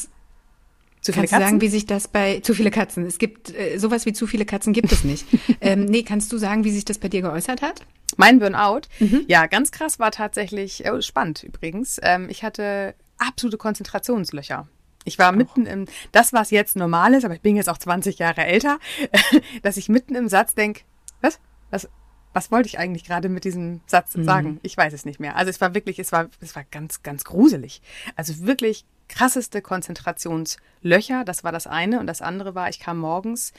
zu 1.00 1.12
kannst 1.12 1.30
Katzen? 1.30 1.38
du 1.38 1.50
sagen, 1.50 1.60
wie 1.60 1.68
sich 1.68 1.86
das 1.86 2.08
bei 2.08 2.40
zu 2.40 2.54
viele 2.54 2.70
Katzen? 2.70 3.06
Es 3.06 3.18
gibt 3.18 3.54
äh, 3.54 3.78
sowas 3.78 4.04
wie 4.06 4.12
zu 4.12 4.26
viele 4.26 4.44
Katzen 4.44 4.72
gibt 4.72 4.92
es 4.92 5.04
nicht. 5.04 5.26
ähm, 5.60 5.84
nee, 5.84 6.02
kannst 6.02 6.32
du 6.32 6.38
sagen, 6.38 6.64
wie 6.64 6.70
sich 6.70 6.84
das 6.84 6.98
bei 6.98 7.08
dir 7.08 7.22
geäußert 7.22 7.62
hat? 7.62 7.86
Mein 8.16 8.38
Burnout, 8.38 8.82
mhm. 8.98 9.24
ja, 9.28 9.46
ganz 9.46 9.70
krass 9.70 9.98
war 9.98 10.10
tatsächlich 10.10 10.84
äh, 10.84 11.00
spannend 11.02 11.44
übrigens. 11.44 12.00
Ähm, 12.02 12.28
ich 12.28 12.42
hatte 12.42 12.94
absolute 13.18 13.58
Konzentrationslöcher. 13.58 14.68
Ich 15.04 15.18
war 15.18 15.32
mitten 15.32 15.66
im, 15.66 15.86
das 16.12 16.32
was 16.32 16.50
jetzt 16.50 16.76
normal 16.76 17.14
ist, 17.14 17.24
aber 17.24 17.34
ich 17.34 17.40
bin 17.40 17.56
jetzt 17.56 17.68
auch 17.68 17.78
20 17.78 18.18
Jahre 18.18 18.44
älter, 18.44 18.78
dass 19.62 19.76
ich 19.76 19.88
mitten 19.88 20.14
im 20.14 20.28
Satz 20.28 20.54
denke, 20.54 20.82
was? 21.20 21.40
Was, 21.70 21.88
was 22.32 22.50
wollte 22.50 22.68
ich 22.68 22.78
eigentlich 22.78 23.04
gerade 23.04 23.28
mit 23.28 23.44
diesem 23.44 23.80
Satz 23.86 24.16
mhm. 24.16 24.24
sagen? 24.24 24.60
Ich 24.62 24.76
weiß 24.76 24.92
es 24.92 25.04
nicht 25.04 25.20
mehr. 25.20 25.36
Also 25.36 25.50
es 25.50 25.60
war 25.60 25.74
wirklich, 25.74 25.98
es 25.98 26.12
war, 26.12 26.28
es 26.40 26.54
war 26.54 26.64
ganz, 26.70 27.02
ganz 27.02 27.24
gruselig. 27.24 27.82
Also 28.16 28.46
wirklich 28.46 28.84
krasseste 29.08 29.62
Konzentrationslöcher, 29.62 31.24
das 31.24 31.44
war 31.44 31.52
das 31.52 31.66
eine. 31.66 32.00
Und 32.00 32.06
das 32.06 32.22
andere 32.22 32.54
war, 32.54 32.68
ich 32.68 32.80
kam 32.80 32.98
morgens 32.98 33.52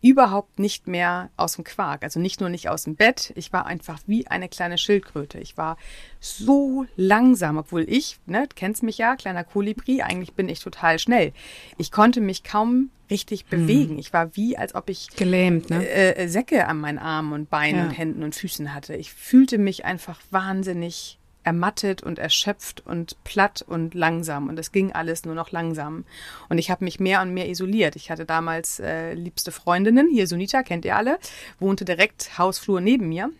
überhaupt 0.00 0.58
nicht 0.58 0.86
mehr 0.86 1.30
aus 1.36 1.56
dem 1.56 1.64
Quark. 1.64 2.02
Also 2.04 2.20
nicht 2.20 2.40
nur 2.40 2.48
nicht 2.48 2.68
aus 2.68 2.84
dem 2.84 2.94
Bett, 2.94 3.32
ich 3.34 3.52
war 3.52 3.66
einfach 3.66 3.98
wie 4.06 4.26
eine 4.28 4.48
kleine 4.48 4.78
Schildkröte. 4.78 5.38
Ich 5.38 5.56
war 5.56 5.76
so 6.20 6.86
langsam, 6.96 7.56
obwohl 7.56 7.84
ich, 7.88 8.18
ne, 8.26 8.48
kennst 8.54 8.82
mich 8.82 8.98
ja, 8.98 9.16
kleiner 9.16 9.44
Kolibri, 9.44 10.02
eigentlich 10.02 10.34
bin 10.34 10.48
ich 10.48 10.60
total 10.60 10.98
schnell. 10.98 11.32
Ich 11.78 11.90
konnte 11.90 12.20
mich 12.20 12.44
kaum 12.44 12.90
richtig 13.10 13.46
hm. 13.48 13.60
bewegen. 13.60 13.98
Ich 13.98 14.12
war 14.12 14.36
wie, 14.36 14.56
als 14.56 14.74
ob 14.74 14.88
ich 14.88 15.08
gelähmt, 15.16 15.70
ne? 15.70 15.86
Äh, 15.86 16.12
äh, 16.12 16.28
Säcke 16.28 16.66
an 16.66 16.78
meinen 16.78 16.98
Armen 16.98 17.32
und 17.32 17.50
Beinen 17.50 17.80
ja. 17.80 17.84
und 17.86 17.90
Händen 17.90 18.22
und 18.22 18.34
Füßen 18.34 18.74
hatte. 18.74 18.94
Ich 18.94 19.12
fühlte 19.12 19.58
mich 19.58 19.84
einfach 19.84 20.20
wahnsinnig 20.30 21.17
ermattet 21.48 22.02
und 22.02 22.18
erschöpft 22.18 22.84
und 22.84 23.16
platt 23.24 23.64
und 23.66 23.94
langsam. 23.94 24.50
Und 24.50 24.58
es 24.58 24.70
ging 24.70 24.92
alles 24.92 25.24
nur 25.24 25.34
noch 25.34 25.50
langsam. 25.50 26.04
Und 26.50 26.58
ich 26.58 26.70
habe 26.70 26.84
mich 26.84 27.00
mehr 27.00 27.22
und 27.22 27.32
mehr 27.32 27.48
isoliert. 27.48 27.96
Ich 27.96 28.10
hatte 28.10 28.26
damals 28.26 28.80
äh, 28.80 29.14
liebste 29.14 29.50
Freundinnen, 29.50 30.10
hier 30.12 30.26
Sunita, 30.26 30.62
kennt 30.62 30.84
ihr 30.84 30.94
alle, 30.94 31.18
wohnte 31.58 31.86
direkt 31.86 32.36
Hausflur 32.36 32.82
neben 32.82 33.08
mir. 33.08 33.30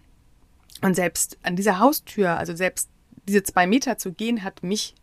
Und 0.81 0.97
selbst 0.97 1.37
an 1.43 1.55
dieser 1.55 1.81
Haustür, 1.81 2.39
also 2.39 2.57
selbst 2.57 2.89
diese 3.29 3.43
zwei 3.43 3.67
Meter 3.67 3.99
zu 3.99 4.13
gehen, 4.13 4.43
hat 4.43 4.63
mich 4.63 4.95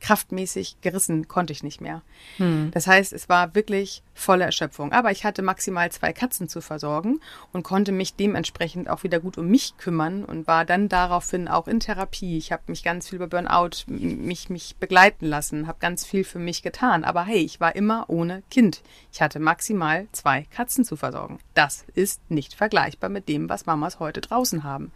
kraftmäßig 0.00 0.80
gerissen 0.80 1.28
konnte 1.28 1.52
ich 1.52 1.62
nicht 1.62 1.80
mehr. 1.80 2.02
Hm. 2.38 2.70
Das 2.72 2.86
heißt, 2.86 3.12
es 3.12 3.28
war 3.28 3.54
wirklich 3.54 4.02
volle 4.14 4.44
Erschöpfung. 4.44 4.92
Aber 4.92 5.10
ich 5.10 5.24
hatte 5.24 5.42
maximal 5.42 5.90
zwei 5.92 6.12
Katzen 6.12 6.48
zu 6.48 6.60
versorgen 6.60 7.20
und 7.52 7.62
konnte 7.62 7.92
mich 7.92 8.14
dementsprechend 8.14 8.88
auch 8.88 9.02
wieder 9.02 9.20
gut 9.20 9.38
um 9.38 9.48
mich 9.48 9.76
kümmern 9.76 10.24
und 10.24 10.46
war 10.46 10.64
dann 10.64 10.88
daraufhin 10.88 11.48
auch 11.48 11.68
in 11.68 11.80
Therapie. 11.80 12.38
Ich 12.38 12.52
habe 12.52 12.62
mich 12.66 12.82
ganz 12.82 13.08
viel 13.08 13.16
über 13.16 13.28
Burnout 13.28 13.84
mich 13.86 14.50
mich 14.50 14.76
begleiten 14.76 15.26
lassen, 15.26 15.66
habe 15.66 15.78
ganz 15.80 16.04
viel 16.06 16.24
für 16.24 16.38
mich 16.38 16.62
getan. 16.62 17.04
Aber 17.04 17.24
hey, 17.24 17.38
ich 17.38 17.60
war 17.60 17.76
immer 17.76 18.04
ohne 18.08 18.42
Kind. 18.50 18.82
Ich 19.12 19.20
hatte 19.22 19.38
maximal 19.38 20.08
zwei 20.12 20.46
Katzen 20.50 20.84
zu 20.84 20.96
versorgen. 20.96 21.38
Das 21.54 21.84
ist 21.94 22.20
nicht 22.30 22.54
vergleichbar 22.54 23.10
mit 23.10 23.28
dem, 23.28 23.48
was 23.48 23.66
Mamas 23.66 24.00
heute 24.00 24.20
draußen 24.20 24.64
haben. 24.64 24.92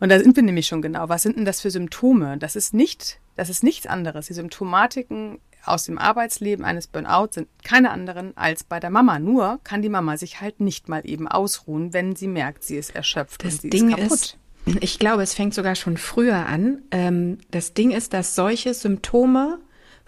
Und 0.00 0.10
da 0.10 0.18
sind 0.18 0.36
wir 0.36 0.42
nämlich 0.42 0.66
schon 0.66 0.82
genau. 0.82 1.08
Was 1.08 1.22
sind 1.22 1.36
denn 1.36 1.44
das 1.44 1.60
für 1.60 1.70
Symptome? 1.70 2.38
Das 2.38 2.56
ist 2.56 2.72
nicht, 2.72 3.20
das 3.36 3.50
ist 3.50 3.62
nichts 3.62 3.86
anderes. 3.86 4.26
Die 4.26 4.34
Symptomatiken 4.34 5.38
aus 5.64 5.84
dem 5.84 5.98
Arbeitsleben 5.98 6.64
eines 6.64 6.86
Burnout 6.86 7.28
sind 7.32 7.48
keine 7.64 7.90
anderen 7.90 8.36
als 8.36 8.64
bei 8.64 8.80
der 8.80 8.90
Mama. 8.90 9.18
Nur 9.18 9.60
kann 9.64 9.82
die 9.82 9.88
Mama 9.88 10.16
sich 10.16 10.40
halt 10.40 10.60
nicht 10.60 10.88
mal 10.88 11.02
eben 11.04 11.28
ausruhen, 11.28 11.92
wenn 11.92 12.16
sie 12.16 12.28
merkt, 12.28 12.64
sie 12.64 12.76
ist 12.76 12.94
erschöpft 12.94 13.44
das 13.44 13.54
und 13.54 13.60
sie 13.62 13.70
Ding 13.70 13.90
ist 13.90 13.96
kaputt. 13.96 14.38
Ist, 14.66 14.82
ich 14.82 14.98
glaube, 14.98 15.22
es 15.22 15.34
fängt 15.34 15.54
sogar 15.54 15.74
schon 15.74 15.96
früher 15.96 16.46
an. 16.46 16.82
Ähm, 16.90 17.38
das 17.50 17.74
Ding 17.74 17.90
ist, 17.90 18.12
dass 18.12 18.34
solche 18.34 18.74
Symptome 18.74 19.58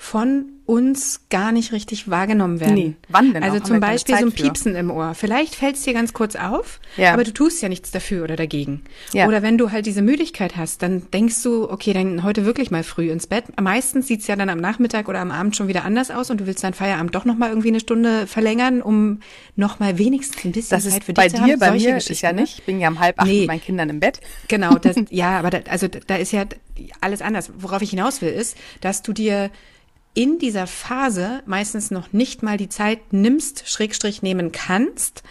von 0.02 0.47
uns 0.64 1.26
gar 1.28 1.52
nicht 1.52 1.73
richtig 1.73 2.09
wahrgenommen 2.09 2.59
werden. 2.59 2.75
Nee, 2.75 2.95
wann 3.11 3.35
denn? 3.35 3.42
Also 3.42 3.59
auch? 3.59 3.64
zum 3.64 3.80
Beispiel 3.80 4.16
so 4.16 4.25
ein 4.25 4.33
Piepsen 4.33 4.75
im 4.75 4.90
Ohr. 4.90 5.14
Vielleicht 5.14 5.54
fällt 5.54 5.76
es 5.76 5.83
dir 5.83 5.92
ganz 5.92 6.14
kurz 6.14 6.37
auf, 6.37 6.80
ja. 6.97 7.12
aber 7.12 7.23
du 7.23 7.35
tust 7.35 7.61
ja 7.61 7.69
nichts 7.69 7.90
dafür 7.90 8.25
oder 8.25 8.35
dagegen. 8.35 8.80
Ja. 9.12 9.28
Oder 9.28 9.42
wenn 9.42 9.59
du 9.59 9.73
halt 9.73 9.85
diese 9.85 10.00
Müdigkeit 10.00 10.57
hast, 10.57 10.80
dann 10.80 11.11
denkst 11.11 11.42
du, 11.42 11.71
okay, 11.71 11.92
dann 11.92 12.23
heute 12.23 12.47
wirklich 12.47 12.71
mal 12.71 12.83
früh 12.83 13.11
ins 13.11 13.26
Bett. 13.26 13.45
Meistens 13.61 14.07
sieht's 14.07 14.26
ja 14.26 14.37
dann 14.37 14.49
am 14.49 14.59
Nachmittag 14.59 15.07
oder 15.07 15.19
am 15.19 15.30
Abend 15.30 15.54
schon 15.54 15.69
wieder 15.69 15.85
anders 15.85 16.11
aus 16.11 16.30
und 16.30 16.40
du 16.40 16.47
willst 16.47 16.64
deinen 16.64 16.75
Feierabend 16.75 17.14
doch 17.14 17.26
nochmal 17.26 17.50
irgendwie 17.50 17.69
eine 17.69 17.80
Stunde 17.80 18.26
verlängern, 18.26 18.80
um 18.80 19.21
nochmal 19.54 19.99
wenigstens 19.99 20.47
ein 20.47 20.52
bisschen 20.52 20.78
das 20.78 20.88
Zeit 20.88 21.04
für 21.04 21.12
dich 21.12 21.28
zu 21.28 21.40
haben. 21.40 21.47
Bei 21.47 21.52
dir, 21.52 21.59
bei 21.59 21.73
mir 21.73 21.97
ist 21.99 22.23
ja 22.23 22.33
nicht. 22.33 22.61
Ich 22.61 22.64
bin 22.64 22.80
ja 22.80 22.88
um 22.88 23.00
halb 23.00 23.21
acht 23.21 23.26
nee. 23.26 23.40
mit 23.40 23.49
meinen 23.49 23.61
Kindern 23.61 23.90
im 23.90 24.00
Bett. 24.00 24.21
Genau, 24.49 24.78
das, 24.78 24.97
ja, 25.11 25.38
aber 25.38 25.50
da, 25.50 25.59
also 25.69 25.88
da 25.88 26.16
ist 26.16 26.33
ja 26.33 26.47
alles 27.02 27.21
anders. 27.21 27.52
Worauf 27.59 27.83
ich 27.83 27.90
hinaus 27.90 28.23
will, 28.23 28.33
ist, 28.33 28.57
dass 28.80 29.02
du 29.02 29.12
dir 29.12 29.50
in 30.14 30.38
dieser 30.38 30.67
Phase 30.67 31.43
meistens 31.47 31.90
noch 31.90 32.12
nicht 32.12 32.43
mal 32.43 32.57
die 32.57 32.69
Zeit 32.69 33.12
nimmst, 33.12 33.69
Schrägstrich 33.69 34.23
nehmen 34.23 34.52
kannst, 34.52 35.23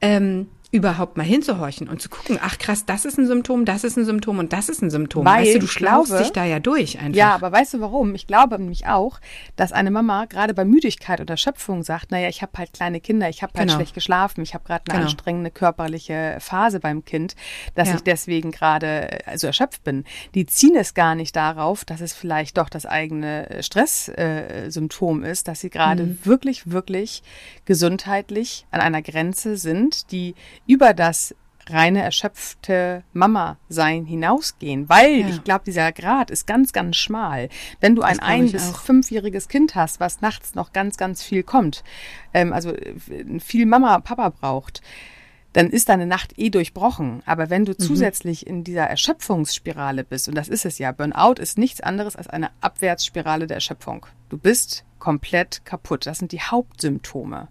ähm, 0.00 0.48
überhaupt 0.70 1.16
mal 1.16 1.24
hinzuhorchen 1.24 1.88
und 1.88 2.02
zu 2.02 2.10
gucken, 2.10 2.38
ach 2.42 2.58
krass, 2.58 2.84
das 2.84 3.06
ist 3.06 3.18
ein 3.18 3.26
Symptom, 3.26 3.64
das 3.64 3.84
ist 3.84 3.96
ein 3.96 4.04
Symptom 4.04 4.38
und 4.38 4.52
das 4.52 4.68
ist 4.68 4.82
ein 4.82 4.90
Symptom. 4.90 5.24
Weil 5.24 5.44
weißt 5.44 5.54
du, 5.54 5.58
du 5.60 5.66
schlaust 5.66 6.18
dich 6.20 6.30
da 6.30 6.44
ja 6.44 6.60
durch 6.60 6.98
einfach. 6.98 7.16
Ja, 7.16 7.34
aber 7.34 7.50
weißt 7.50 7.74
du 7.74 7.80
warum? 7.80 8.14
Ich 8.14 8.26
glaube 8.26 8.58
nämlich 8.58 8.86
auch, 8.86 9.18
dass 9.56 9.72
eine 9.72 9.90
Mama 9.90 10.26
gerade 10.26 10.52
bei 10.52 10.66
Müdigkeit 10.66 11.22
oder 11.22 11.38
Schöpfung 11.38 11.82
sagt, 11.82 12.10
naja, 12.10 12.28
ich 12.28 12.42
habe 12.42 12.52
halt 12.58 12.74
kleine 12.74 13.00
Kinder, 13.00 13.30
ich 13.30 13.42
habe 13.42 13.54
halt 13.56 13.68
genau. 13.68 13.78
schlecht 13.78 13.94
geschlafen, 13.94 14.42
ich 14.42 14.52
habe 14.52 14.64
gerade 14.64 14.84
eine 14.88 14.98
genau. 14.98 15.04
anstrengende 15.04 15.50
körperliche 15.50 16.36
Phase 16.38 16.80
beim 16.80 17.02
Kind, 17.02 17.34
dass 17.74 17.88
ja. 17.88 17.94
ich 17.94 18.02
deswegen 18.02 18.50
gerade 18.50 19.20
also 19.24 19.46
erschöpft 19.46 19.84
bin. 19.84 20.04
Die 20.34 20.44
ziehen 20.44 20.76
es 20.76 20.92
gar 20.92 21.14
nicht 21.14 21.34
darauf, 21.34 21.86
dass 21.86 22.02
es 22.02 22.12
vielleicht 22.12 22.58
doch 22.58 22.68
das 22.68 22.84
eigene 22.84 23.62
Stresssymptom 23.62 25.24
äh, 25.24 25.32
ist, 25.32 25.48
dass 25.48 25.60
sie 25.60 25.70
gerade 25.70 26.04
mhm. 26.04 26.18
wirklich, 26.24 26.70
wirklich 26.70 27.22
gesundheitlich 27.64 28.66
an 28.70 28.80
einer 28.80 29.00
Grenze 29.00 29.56
sind, 29.56 30.12
die 30.12 30.34
über 30.68 30.94
das 30.94 31.34
reine 31.70 32.02
erschöpfte 32.02 33.02
Mama-Sein 33.12 34.06
hinausgehen, 34.06 34.88
weil 34.88 35.20
ja. 35.20 35.28
ich 35.28 35.44
glaube, 35.44 35.64
dieser 35.66 35.92
Grad 35.92 36.30
ist 36.30 36.46
ganz, 36.46 36.72
ganz 36.72 36.96
schmal. 36.96 37.48
Wenn 37.80 37.94
du 37.94 38.02
ein 38.02 38.20
ein- 38.20 38.50
bis 38.50 38.72
auch. 38.72 38.80
fünfjähriges 38.80 39.48
Kind 39.48 39.74
hast, 39.74 40.00
was 40.00 40.20
nachts 40.20 40.54
noch 40.54 40.72
ganz, 40.72 40.96
ganz 40.96 41.22
viel 41.22 41.42
kommt, 41.42 41.84
ähm, 42.32 42.52
also 42.52 42.70
äh, 42.70 42.94
viel 43.40 43.66
Mama, 43.66 43.98
Papa 43.98 44.30
braucht, 44.30 44.82
dann 45.52 45.70
ist 45.70 45.88
deine 45.88 46.06
Nacht 46.06 46.38
eh 46.38 46.50
durchbrochen. 46.50 47.22
Aber 47.26 47.50
wenn 47.50 47.64
du 47.64 47.72
mhm. 47.72 47.78
zusätzlich 47.78 48.46
in 48.46 48.64
dieser 48.64 48.84
Erschöpfungsspirale 48.84 50.04
bist, 50.04 50.28
und 50.28 50.34
das 50.36 50.48
ist 50.48 50.64
es 50.64 50.78
ja, 50.78 50.92
Burnout 50.92 51.40
ist 51.40 51.58
nichts 51.58 51.80
anderes 51.80 52.16
als 52.16 52.28
eine 52.28 52.50
Abwärtsspirale 52.60 53.46
der 53.46 53.56
Erschöpfung. 53.56 54.06
Du 54.28 54.38
bist 54.38 54.84
komplett 54.98 55.64
kaputt. 55.64 56.06
Das 56.06 56.18
sind 56.18 56.32
die 56.32 56.40
Hauptsymptome. 56.40 57.48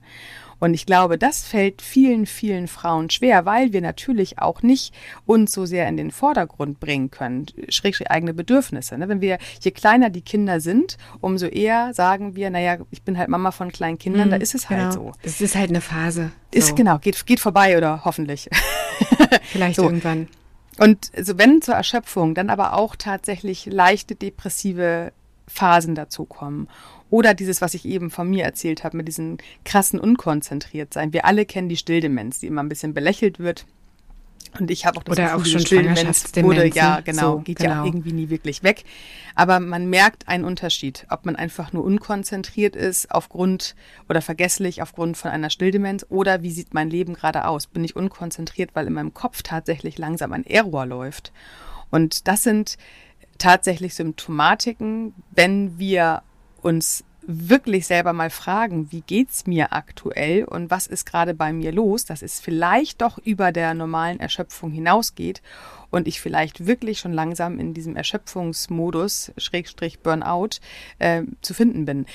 Und 0.59 0.73
ich 0.73 0.85
glaube, 0.85 1.17
das 1.17 1.45
fällt 1.45 1.81
vielen, 1.81 2.25
vielen 2.25 2.67
Frauen 2.67 3.09
schwer, 3.09 3.45
weil 3.45 3.73
wir 3.73 3.81
natürlich 3.81 4.39
auch 4.39 4.61
nicht 4.63 4.93
uns 5.25 5.51
so 5.51 5.65
sehr 5.65 5.87
in 5.87 5.97
den 5.97 6.11
Vordergrund 6.11 6.79
bringen 6.79 7.11
können, 7.11 7.45
schräg, 7.69 7.95
schräg 7.95 8.09
eigene 8.11 8.33
Bedürfnisse. 8.33 8.97
Ne? 8.97 9.07
Wenn 9.09 9.21
wir, 9.21 9.37
je 9.61 9.71
kleiner 9.71 10.09
die 10.09 10.21
Kinder 10.21 10.59
sind, 10.59 10.97
umso 11.21 11.45
eher 11.47 11.93
sagen 11.93 12.35
wir, 12.35 12.49
naja, 12.49 12.77
ich 12.91 13.03
bin 13.03 13.17
halt 13.17 13.29
Mama 13.29 13.51
von 13.51 13.71
kleinen 13.71 13.97
Kindern, 13.97 14.27
mhm, 14.27 14.31
da 14.31 14.37
ist 14.37 14.55
es 14.55 14.69
halt 14.69 14.91
genau. 14.91 15.05
halt 15.05 15.15
so. 15.15 15.19
Es 15.23 15.41
ist 15.41 15.55
halt 15.55 15.69
eine 15.69 15.81
Phase. 15.81 16.31
So. 16.53 16.59
Ist 16.59 16.75
genau, 16.75 16.97
geht, 16.97 17.25
geht 17.25 17.39
vorbei 17.39 17.77
oder 17.77 18.03
hoffentlich. 18.05 18.49
Vielleicht 19.43 19.75
so. 19.75 19.83
irgendwann. 19.83 20.27
Und 20.79 21.11
so 21.19 21.37
wenn 21.37 21.61
zur 21.61 21.75
Erschöpfung, 21.75 22.35
dann 22.35 22.49
aber 22.49 22.73
auch 22.73 22.95
tatsächlich 22.95 23.65
leichte 23.65 24.15
depressive 24.15 25.11
Phasen 25.47 25.95
dazukommen. 25.95 26.67
Oder 27.09 27.33
dieses, 27.33 27.61
was 27.61 27.73
ich 27.73 27.85
eben 27.85 28.09
von 28.09 28.29
mir 28.29 28.43
erzählt 28.43 28.83
habe, 28.83 28.97
mit 28.97 29.07
diesem 29.07 29.37
krassen 29.63 29.99
Unkonzentriertsein. 29.99 31.13
Wir 31.13 31.25
alle 31.25 31.45
kennen 31.45 31.69
die 31.69 31.77
Stilldemenz, 31.77 32.39
die 32.39 32.47
immer 32.47 32.61
ein 32.63 32.69
bisschen 32.69 32.93
belächelt 32.93 33.39
wird. 33.39 33.65
Und 34.59 34.71
ich 34.71 34.85
habe 34.85 34.97
auch 34.97 35.03
das 35.03 35.13
Oder 35.13 35.23
Gefühl, 35.25 35.39
auch 35.39 35.45
schon 35.45 35.61
Stilldemenz 35.61 36.31
wurde 36.37 36.67
ja 36.67 37.01
genau, 37.01 37.33
so, 37.33 37.39
geht 37.39 37.59
genau. 37.59 37.71
ja 37.71 37.85
irgendwie 37.85 38.13
nie 38.13 38.29
wirklich 38.29 38.63
weg. 38.63 38.83
Aber 39.35 39.59
man 39.59 39.89
merkt 39.89 40.27
einen 40.27 40.45
Unterschied, 40.45 41.05
ob 41.09 41.25
man 41.25 41.35
einfach 41.35 41.73
nur 41.73 41.83
unkonzentriert 41.83 42.75
ist 42.75 43.11
aufgrund 43.11 43.75
oder 44.09 44.21
vergesslich 44.21 44.81
aufgrund 44.81 45.17
von 45.17 45.31
einer 45.31 45.49
Stilldemenz 45.49 46.05
oder 46.09 46.43
wie 46.43 46.51
sieht 46.51 46.73
mein 46.73 46.89
Leben 46.89 47.13
gerade 47.13 47.45
aus? 47.45 47.67
Bin 47.67 47.83
ich 47.83 47.95
unkonzentriert, 47.95 48.71
weil 48.73 48.87
in 48.87 48.93
meinem 48.93 49.13
Kopf 49.13 49.43
tatsächlich 49.43 49.97
langsam 49.97 50.33
ein 50.33 50.45
Error 50.45 50.85
läuft? 50.85 51.31
Und 51.89 52.27
das 52.27 52.43
sind 52.43 52.77
tatsächlich 53.37 53.93
Symptomatiken, 53.95 55.13
wenn 55.31 55.77
wir 55.77 56.23
uns 56.61 57.03
wirklich 57.27 57.85
selber 57.85 58.13
mal 58.13 58.29
fragen, 58.29 58.91
wie 58.91 59.01
geht's 59.01 59.47
mir 59.47 59.73
aktuell 59.73 60.45
und 60.45 60.71
was 60.71 60.87
ist 60.87 61.05
gerade 61.05 61.33
bei 61.33 61.51
mir 61.51 61.73
los, 61.73 62.05
dass 62.05 62.21
es 62.21 62.39
vielleicht 62.39 63.01
doch 63.01 63.17
über 63.17 63.51
der 63.51 63.73
normalen 63.73 64.21
Erschöpfung 64.21 64.71
hinausgeht 64.71 65.41
und 65.89 66.07
ich 66.07 66.21
vielleicht 66.21 66.65
wirklich 66.65 66.99
schon 66.99 67.11
langsam 67.11 67.59
in 67.59 67.73
diesem 67.73 67.97
Erschöpfungsmodus, 67.97 69.33
Schrägstrich 69.37 69.99
Burnout, 69.99 70.59
äh, 70.99 71.23
zu 71.41 71.53
finden 71.53 71.85
bin. 71.85 72.05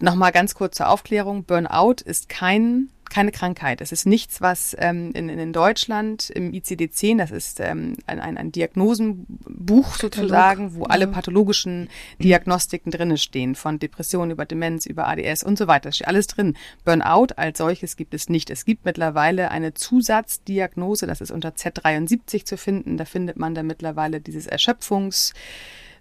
Nochmal 0.00 0.32
ganz 0.32 0.56
kurz 0.56 0.76
zur 0.76 0.88
Aufklärung. 0.88 1.44
Burnout 1.44 2.02
ist 2.04 2.28
kein 2.28 2.90
keine 3.10 3.32
Krankheit. 3.32 3.80
Es 3.80 3.92
ist 3.92 4.06
nichts, 4.06 4.40
was 4.40 4.76
ähm, 4.78 5.12
in, 5.12 5.28
in 5.28 5.52
Deutschland 5.52 6.30
im 6.30 6.52
ICD-10, 6.52 7.18
das 7.18 7.30
ist 7.30 7.60
ähm, 7.60 7.96
ein, 8.06 8.20
ein, 8.20 8.36
ein 8.36 8.52
Diagnosenbuch 8.52 9.94
sozusagen, 9.96 10.74
wo 10.74 10.84
alle 10.84 11.06
pathologischen 11.06 11.88
Diagnostiken 12.18 12.90
drinne 12.90 13.18
stehen, 13.18 13.54
von 13.54 13.78
Depression 13.78 14.30
über 14.30 14.44
Demenz, 14.44 14.86
über 14.86 15.08
ADS 15.08 15.44
und 15.44 15.58
so 15.58 15.66
weiter. 15.66 15.88
Da 15.88 15.92
steht 15.92 16.08
alles 16.08 16.26
drin. 16.26 16.56
Burnout 16.84 17.34
als 17.36 17.58
solches 17.58 17.96
gibt 17.96 18.14
es 18.14 18.28
nicht. 18.28 18.50
Es 18.50 18.64
gibt 18.64 18.84
mittlerweile 18.84 19.50
eine 19.50 19.74
Zusatzdiagnose, 19.74 21.06
das 21.06 21.20
ist 21.20 21.30
unter 21.30 21.50
Z73 21.50 22.44
zu 22.44 22.56
finden. 22.56 22.96
Da 22.96 23.04
findet 23.04 23.38
man 23.38 23.54
dann 23.54 23.66
mittlerweile 23.66 24.20
dieses 24.20 24.46
Erschöpfungs 24.46 25.32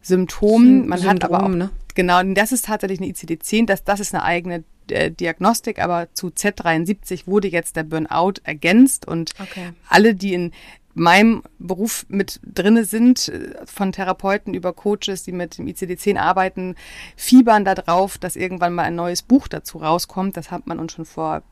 Symptom. 0.04 0.88
Man 0.88 1.00
Syndrom, 1.00 1.16
hat 1.16 1.24
aber 1.24 1.44
auch, 1.44 1.50
ne? 1.50 1.70
genau, 1.96 2.22
das 2.24 2.52
ist 2.52 2.66
tatsächlich 2.66 3.00
eine 3.00 3.10
ICD-10, 3.10 3.66
das, 3.66 3.84
das 3.84 4.00
ist 4.02 4.14
eine 4.14 4.24
eigene 4.24 4.64
äh, 4.90 5.12
Diagnostik, 5.12 5.80
aber 5.80 6.08
zu 6.14 6.28
Z73 6.28 7.28
wurde 7.28 7.48
jetzt 7.48 7.76
der 7.76 7.84
Burnout 7.84 8.34
ergänzt 8.44 9.08
und 9.08 9.34
okay. 9.40 9.72
alle, 9.90 10.16
die 10.16 10.34
in 10.34 10.52
meinem 10.96 11.44
Beruf 11.60 12.06
mit 12.10 12.40
drinne 12.44 12.86
sind, 12.86 13.30
äh, 13.30 13.56
von 13.66 13.92
Therapeuten 13.92 14.54
über 14.54 14.74
Coaches, 14.74 15.24
die 15.24 15.32
mit 15.32 15.58
dem 15.58 15.68
ICD-10 15.68 16.18
arbeiten, 16.18 16.76
fiebern 17.16 17.66
darauf, 17.66 18.18
dass 18.18 18.36
irgendwann 18.36 18.74
mal 18.74 18.84
ein 18.84 18.96
neues 18.96 19.22
Buch 19.22 19.48
dazu 19.48 19.80
rauskommt. 19.80 20.38
Das 20.38 20.52
hat 20.52 20.68
man 20.68 20.80
uns 20.80 20.94
schon 20.94 21.06
vor 21.06 21.44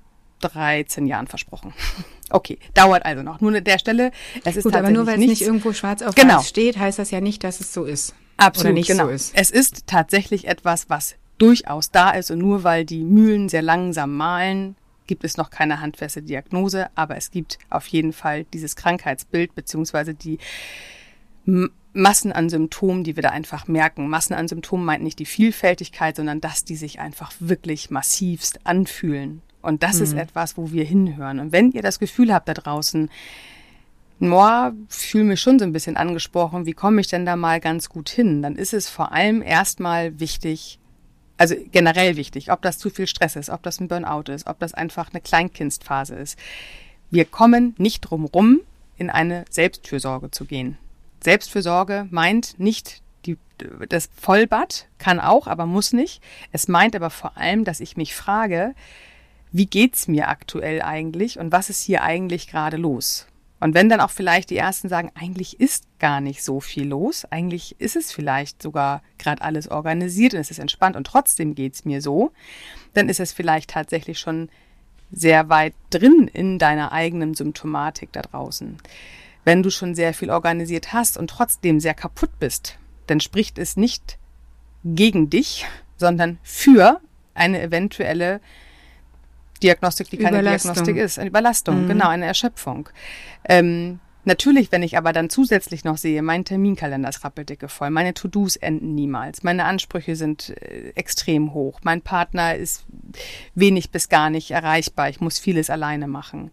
13 0.41 1.05
Jahren 1.07 1.27
versprochen. 1.27 1.73
Okay, 2.33 2.59
dauert 2.73 3.05
also 3.05 3.23
noch. 3.23 3.41
Nur 3.41 3.53
an 3.53 3.61
der 3.61 3.77
Stelle, 3.77 4.11
es 4.45 4.55
ist 4.55 4.63
Gut, 4.63 4.73
aber 4.73 4.89
nur 4.89 5.05
weil 5.05 5.19
es 5.19 5.27
nicht 5.27 5.41
irgendwo 5.41 5.73
schwarz 5.73 6.01
auf 6.01 6.15
genau. 6.15 6.38
weiß 6.38 6.47
steht, 6.47 6.79
heißt 6.79 6.97
das 6.97 7.11
ja 7.11 7.19
nicht, 7.19 7.43
dass 7.43 7.59
es 7.59 7.73
so 7.73 7.83
ist. 7.83 8.15
Absolut, 8.38 8.67
Oder 8.67 8.73
nicht 8.73 8.88
genau. 8.88 9.07
so 9.07 9.09
ist. 9.09 9.35
Es 9.35 9.51
ist 9.51 9.85
tatsächlich 9.85 10.47
etwas, 10.47 10.89
was 10.89 11.15
durchaus 11.41 11.91
da 11.91 12.12
ist 12.12 12.31
und 12.31 12.39
nur 12.39 12.63
weil 12.63 12.86
die 12.86 13.03
Mühlen 13.03 13.50
sehr 13.50 13.62
langsam 13.62 14.15
malen, 14.15 14.75
gibt 15.07 15.24
es 15.24 15.38
noch 15.38 15.50
keine 15.50 15.81
handfeste 15.81 16.21
Diagnose, 16.21 16.88
aber 16.95 17.17
es 17.17 17.31
gibt 17.31 17.57
auf 17.69 17.88
jeden 17.88 18.13
Fall 18.13 18.45
dieses 18.45 18.75
Krankheitsbild 18.75 19.55
beziehungsweise 19.55 20.13
die 20.13 20.38
Massen 21.93 22.31
an 22.31 22.50
Symptomen, 22.50 23.03
die 23.03 23.15
wir 23.15 23.24
da 23.24 23.29
einfach 23.29 23.67
merken. 23.67 24.07
Massen 24.07 24.33
an 24.33 24.48
Symptomen 24.48 24.86
meint 24.86 25.03
nicht 25.03 25.19
die 25.19 25.25
Vielfältigkeit, 25.25 26.15
sondern 26.15 26.39
dass 26.39 26.63
die 26.63 26.75
sich 26.75 27.00
einfach 27.00 27.33
wirklich 27.39 27.89
massivst 27.89 28.65
anfühlen. 28.65 29.41
Und 29.62 29.83
das 29.83 29.98
mhm. 29.98 30.03
ist 30.03 30.13
etwas, 30.13 30.57
wo 30.57 30.71
wir 30.71 30.86
hinhören. 30.86 31.39
Und 31.39 31.51
wenn 31.51 31.71
ihr 31.71 31.81
das 31.81 32.00
Gefühl 32.00 32.33
habt 32.33 32.48
da 32.48 32.53
draußen, 32.53 33.10
Moa, 34.19 34.74
fühle 34.88 35.24
mich 35.24 35.41
schon 35.41 35.57
so 35.57 35.65
ein 35.65 35.74
bisschen 35.74 35.98
angesprochen, 35.98 36.67
wie 36.67 36.74
komme 36.74 37.01
ich 37.01 37.07
denn 37.07 37.25
da 37.25 37.36
mal 37.36 37.60
ganz 37.60 37.89
gut 37.89 38.07
hin? 38.07 38.43
Dann 38.43 38.55
ist 38.55 38.74
es 38.74 38.88
vor 38.88 39.12
allem 39.12 39.41
erstmal 39.41 40.19
wichtig, 40.19 40.79
also 41.41 41.55
generell 41.71 42.17
wichtig, 42.17 42.51
ob 42.51 42.62
das 42.62 42.77
zu 42.77 42.91
viel 42.91 43.07
Stress 43.07 43.36
ist, 43.36 43.50
ob 43.50 43.63
das 43.63 43.79
ein 43.79 43.88
Burnout 43.88 44.31
ist, 44.31 44.45
ob 44.45 44.60
das 44.60 44.75
einfach 44.75 45.10
eine 45.10 45.21
Kleinkindsphase 45.21 46.13
ist. 46.13 46.38
Wir 47.10 47.25
kommen 47.25 47.74
nicht 47.79 48.01
drum 48.01 48.25
rum, 48.25 48.60
in 48.95 49.10
eine 49.10 49.45
Selbstfürsorge 49.50 50.29
zu 50.29 50.45
gehen. 50.45 50.77
Selbstfürsorge 51.24 52.05
meint 52.12 52.60
nicht 52.60 53.01
die, 53.25 53.39
das 53.89 54.12
Vollbad, 54.15 54.88
kann 55.00 55.19
auch, 55.19 55.48
aber 55.48 55.65
muss 55.65 55.93
nicht. 55.93 56.21
Es 56.51 56.67
meint 56.67 56.95
aber 56.95 57.10
vor 57.10 57.36
allem, 57.38 57.63
dass 57.63 57.79
ich 57.79 57.98
mich 57.98 58.13
frage, 58.13 58.75
wie 59.51 59.65
geht's 59.65 60.07
mir 60.07 60.27
aktuell 60.27 60.83
eigentlich 60.83 61.39
und 61.39 61.51
was 61.51 61.71
ist 61.71 61.81
hier 61.81 62.03
eigentlich 62.03 62.50
gerade 62.50 62.77
los? 62.77 63.25
Und 63.62 63.75
wenn 63.75 63.89
dann 63.89 64.01
auch 64.01 64.10
vielleicht 64.10 64.50
die 64.50 64.58
Ersten 64.58 64.89
sagen, 64.89 65.12
eigentlich 65.13 65.60
ist 65.60 65.86
gar 66.00 66.20
nicht 66.20 66.44
so 66.44 66.60
viel 66.60 66.88
los, 66.88 67.25
eigentlich 67.30 67.80
ist 67.80 67.96
es 67.96 68.12
vielleicht 68.12 68.62
sogar 68.62 69.03
gerade 69.20 69.44
alles 69.44 69.70
organisiert 69.70 70.34
und 70.34 70.39
es 70.39 70.50
ist 70.50 70.58
entspannt 70.58 70.96
und 70.96 71.06
trotzdem 71.06 71.53
geht's 71.53 71.86
mir 71.86 72.01
so, 72.01 72.32
dann 72.96 73.08
ist 73.08 73.20
es 73.20 73.32
vielleicht 73.32 73.70
tatsächlich 73.70 74.20
schon 74.20 74.50
sehr 75.12 75.48
weit 75.50 75.75
drin 75.91 76.27
in 76.34 76.58
deiner 76.58 76.91
eigenen 76.91 77.36
Symptomatik 77.36 78.12
da 78.13 78.24
draußen. 78.24 78.77
Wenn 79.46 79.62
du 79.62 79.70
schon 79.70 79.94
sehr 79.94 80.15
viel 80.15 80.32
organisiert 80.32 80.91
hast 80.91 81.18
und 81.18 81.30
trotzdem 81.30 81.80
sehr 81.80 81.94
kaputt 81.94 82.32
bist, 82.39 82.80
dann 83.06 83.20
spricht 83.20 83.60
es 83.60 83.77
nicht 83.77 84.18
gegen 84.84 85.30
dich, 85.30 85.68
sondern 85.98 86.39
für 86.41 87.00
eine 87.36 87.62
eventuelle 87.62 88.41
Diagnostik, 89.62 90.10
die 90.10 90.18
keine 90.18 90.41
Diagnostik 90.41 90.98
ist. 90.98 91.20
Eine 91.20 91.30
Überlastung, 91.30 91.84
mhm. 91.84 91.88
genau, 91.88 92.10
eine 92.10 92.25
Erschöpfung. 92.25 92.89
Ähm, 93.48 94.00
natürlich, 94.25 94.72
wenn 94.72 94.84
ich 94.84 94.98
aber 94.98 95.13
dann 95.13 95.30
zusätzlich 95.30 95.84
noch 95.84 95.98
sehe, 95.98 96.22
mein 96.22 96.46
Terminkalender 96.46 97.10
ist 97.10 97.24
rappeldicke 97.24 97.68
voll, 97.68 97.89
meine 97.89 98.13
To-Dos 98.13 98.56
enden 98.56 98.96
niemals, 98.96 99.44
meine 99.44 99.65
Ansprüche 99.65 100.15
sind 100.15 100.50
äh, 100.50 100.91
extrem 100.96 101.53
hoch, 101.53 101.80
mein 101.84 102.01
Partner 102.01 102.56
ist 102.56 102.86
wenig 103.56 103.91
bis 103.91 104.10
gar 104.10 104.30
nicht 104.30 104.51
erreichbar, 104.51 105.10
ich 105.10 105.22
muss 105.22 105.39
vieles 105.39 105.70
alleine 105.70 106.08
machen. 106.08 106.51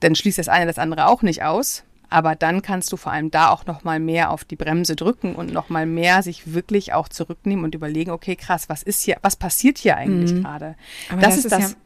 Dann 0.00 0.14
schließt 0.14 0.38
das 0.38 0.48
eine 0.48 0.66
das 0.66 0.78
andere 0.78 1.06
auch 1.06 1.22
nicht 1.22 1.42
aus. 1.42 1.84
Aber 2.10 2.36
dann 2.36 2.62
kannst 2.62 2.92
du 2.92 2.96
vor 2.96 3.10
allem 3.10 3.32
da 3.32 3.48
auch 3.48 3.66
noch 3.66 3.82
mal 3.82 3.98
mehr 3.98 4.30
auf 4.30 4.44
die 4.44 4.54
Bremse 4.54 4.94
drücken 4.94 5.34
und 5.34 5.52
noch 5.52 5.68
mal 5.68 5.84
mehr 5.84 6.22
sich 6.22 6.54
wirklich 6.54 6.92
auch 6.92 7.08
zurücknehmen 7.08 7.64
und 7.64 7.74
überlegen, 7.74 8.12
okay, 8.12 8.36
krass, 8.36 8.68
was 8.68 8.84
ist 8.84 9.02
hier, 9.02 9.16
was 9.22 9.34
passiert 9.34 9.78
hier 9.78 9.96
eigentlich 9.96 10.32
mhm. 10.32 10.42
gerade? 10.42 10.76
Das, 11.10 11.20
das, 11.20 11.36
ist 11.38 11.52
das, 11.52 11.62
ja 11.70 11.76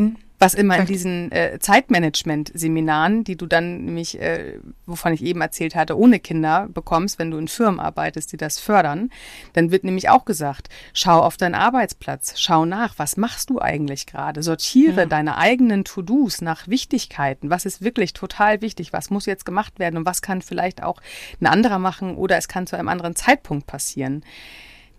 hm? 0.00 0.16
Was 0.42 0.54
immer 0.54 0.78
in 0.78 0.86
diesen 0.86 1.30
äh, 1.32 1.58
Zeitmanagement-Seminaren, 1.58 3.24
die 3.24 3.36
du 3.36 3.44
dann 3.44 3.84
nämlich, 3.84 4.18
äh, 4.18 4.58
wovon 4.86 5.12
ich 5.12 5.22
eben 5.22 5.42
erzählt 5.42 5.74
hatte, 5.74 5.98
ohne 5.98 6.18
Kinder 6.18 6.66
bekommst, 6.72 7.18
wenn 7.18 7.30
du 7.30 7.36
in 7.36 7.46
Firmen 7.46 7.78
arbeitest, 7.78 8.32
die 8.32 8.38
das 8.38 8.58
fördern, 8.58 9.10
dann 9.52 9.70
wird 9.70 9.84
nämlich 9.84 10.08
auch 10.08 10.24
gesagt, 10.24 10.70
schau 10.94 11.20
auf 11.20 11.36
deinen 11.36 11.54
Arbeitsplatz, 11.54 12.40
schau 12.40 12.64
nach, 12.64 12.98
was 12.98 13.18
machst 13.18 13.50
du 13.50 13.60
eigentlich 13.60 14.06
gerade, 14.06 14.42
sortiere 14.42 15.02
ja. 15.02 15.06
deine 15.06 15.36
eigenen 15.36 15.84
To-Dos 15.84 16.40
nach 16.40 16.66
Wichtigkeiten, 16.68 17.50
was 17.50 17.66
ist 17.66 17.82
wirklich 17.82 18.14
total 18.14 18.62
wichtig, 18.62 18.94
was 18.94 19.10
muss 19.10 19.26
jetzt 19.26 19.44
gemacht 19.44 19.78
werden? 19.78 19.98
Und 19.98 20.06
was 20.06 20.22
kann 20.22 20.40
vielleicht 20.40 20.82
auch 20.82 21.02
ein 21.38 21.46
anderer 21.48 21.78
machen 21.78 22.16
oder 22.16 22.38
es 22.38 22.48
kann 22.48 22.66
zu 22.66 22.76
einem 22.76 22.88
anderen 22.88 23.14
Zeitpunkt 23.14 23.66
passieren 23.66 24.24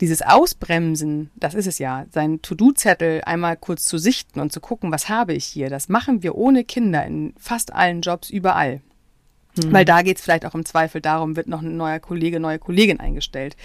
dieses 0.02 0.22
Ausbremsen, 0.22 1.30
das 1.36 1.54
ist 1.54 1.68
es 1.68 1.80
ja, 1.80 2.06
seinen 2.12 2.42
To-Do-Zettel 2.42 3.22
einmal 3.26 3.56
kurz 3.56 3.86
zu 3.86 3.98
sichten 3.98 4.40
und 4.40 4.52
zu 4.52 4.60
gucken, 4.60 4.92
was 4.92 5.08
habe 5.08 5.34
ich 5.34 5.46
hier, 5.46 5.70
das 5.70 5.88
machen 5.88 6.24
wir 6.24 6.36
ohne 6.36 6.64
Kinder 6.64 7.06
in 7.06 7.34
fast 7.38 7.72
allen 7.74 8.02
Jobs 8.02 8.30
überall. 8.30 8.82
Mhm. 9.56 9.72
Weil 9.72 9.86
da 9.86 10.02
geht 10.02 10.18
es 10.18 10.24
vielleicht 10.24 10.46
auch 10.46 10.56
im 10.56 10.66
Zweifel 10.66 11.02
darum, 11.02 11.36
wird 11.36 11.48
noch 11.48 11.62
ein 11.62 11.78
neuer 11.78 12.00
Kollege, 12.00 12.40
neue 12.40 12.60
Kollegin 12.60 13.00
eingestellt 13.00 13.56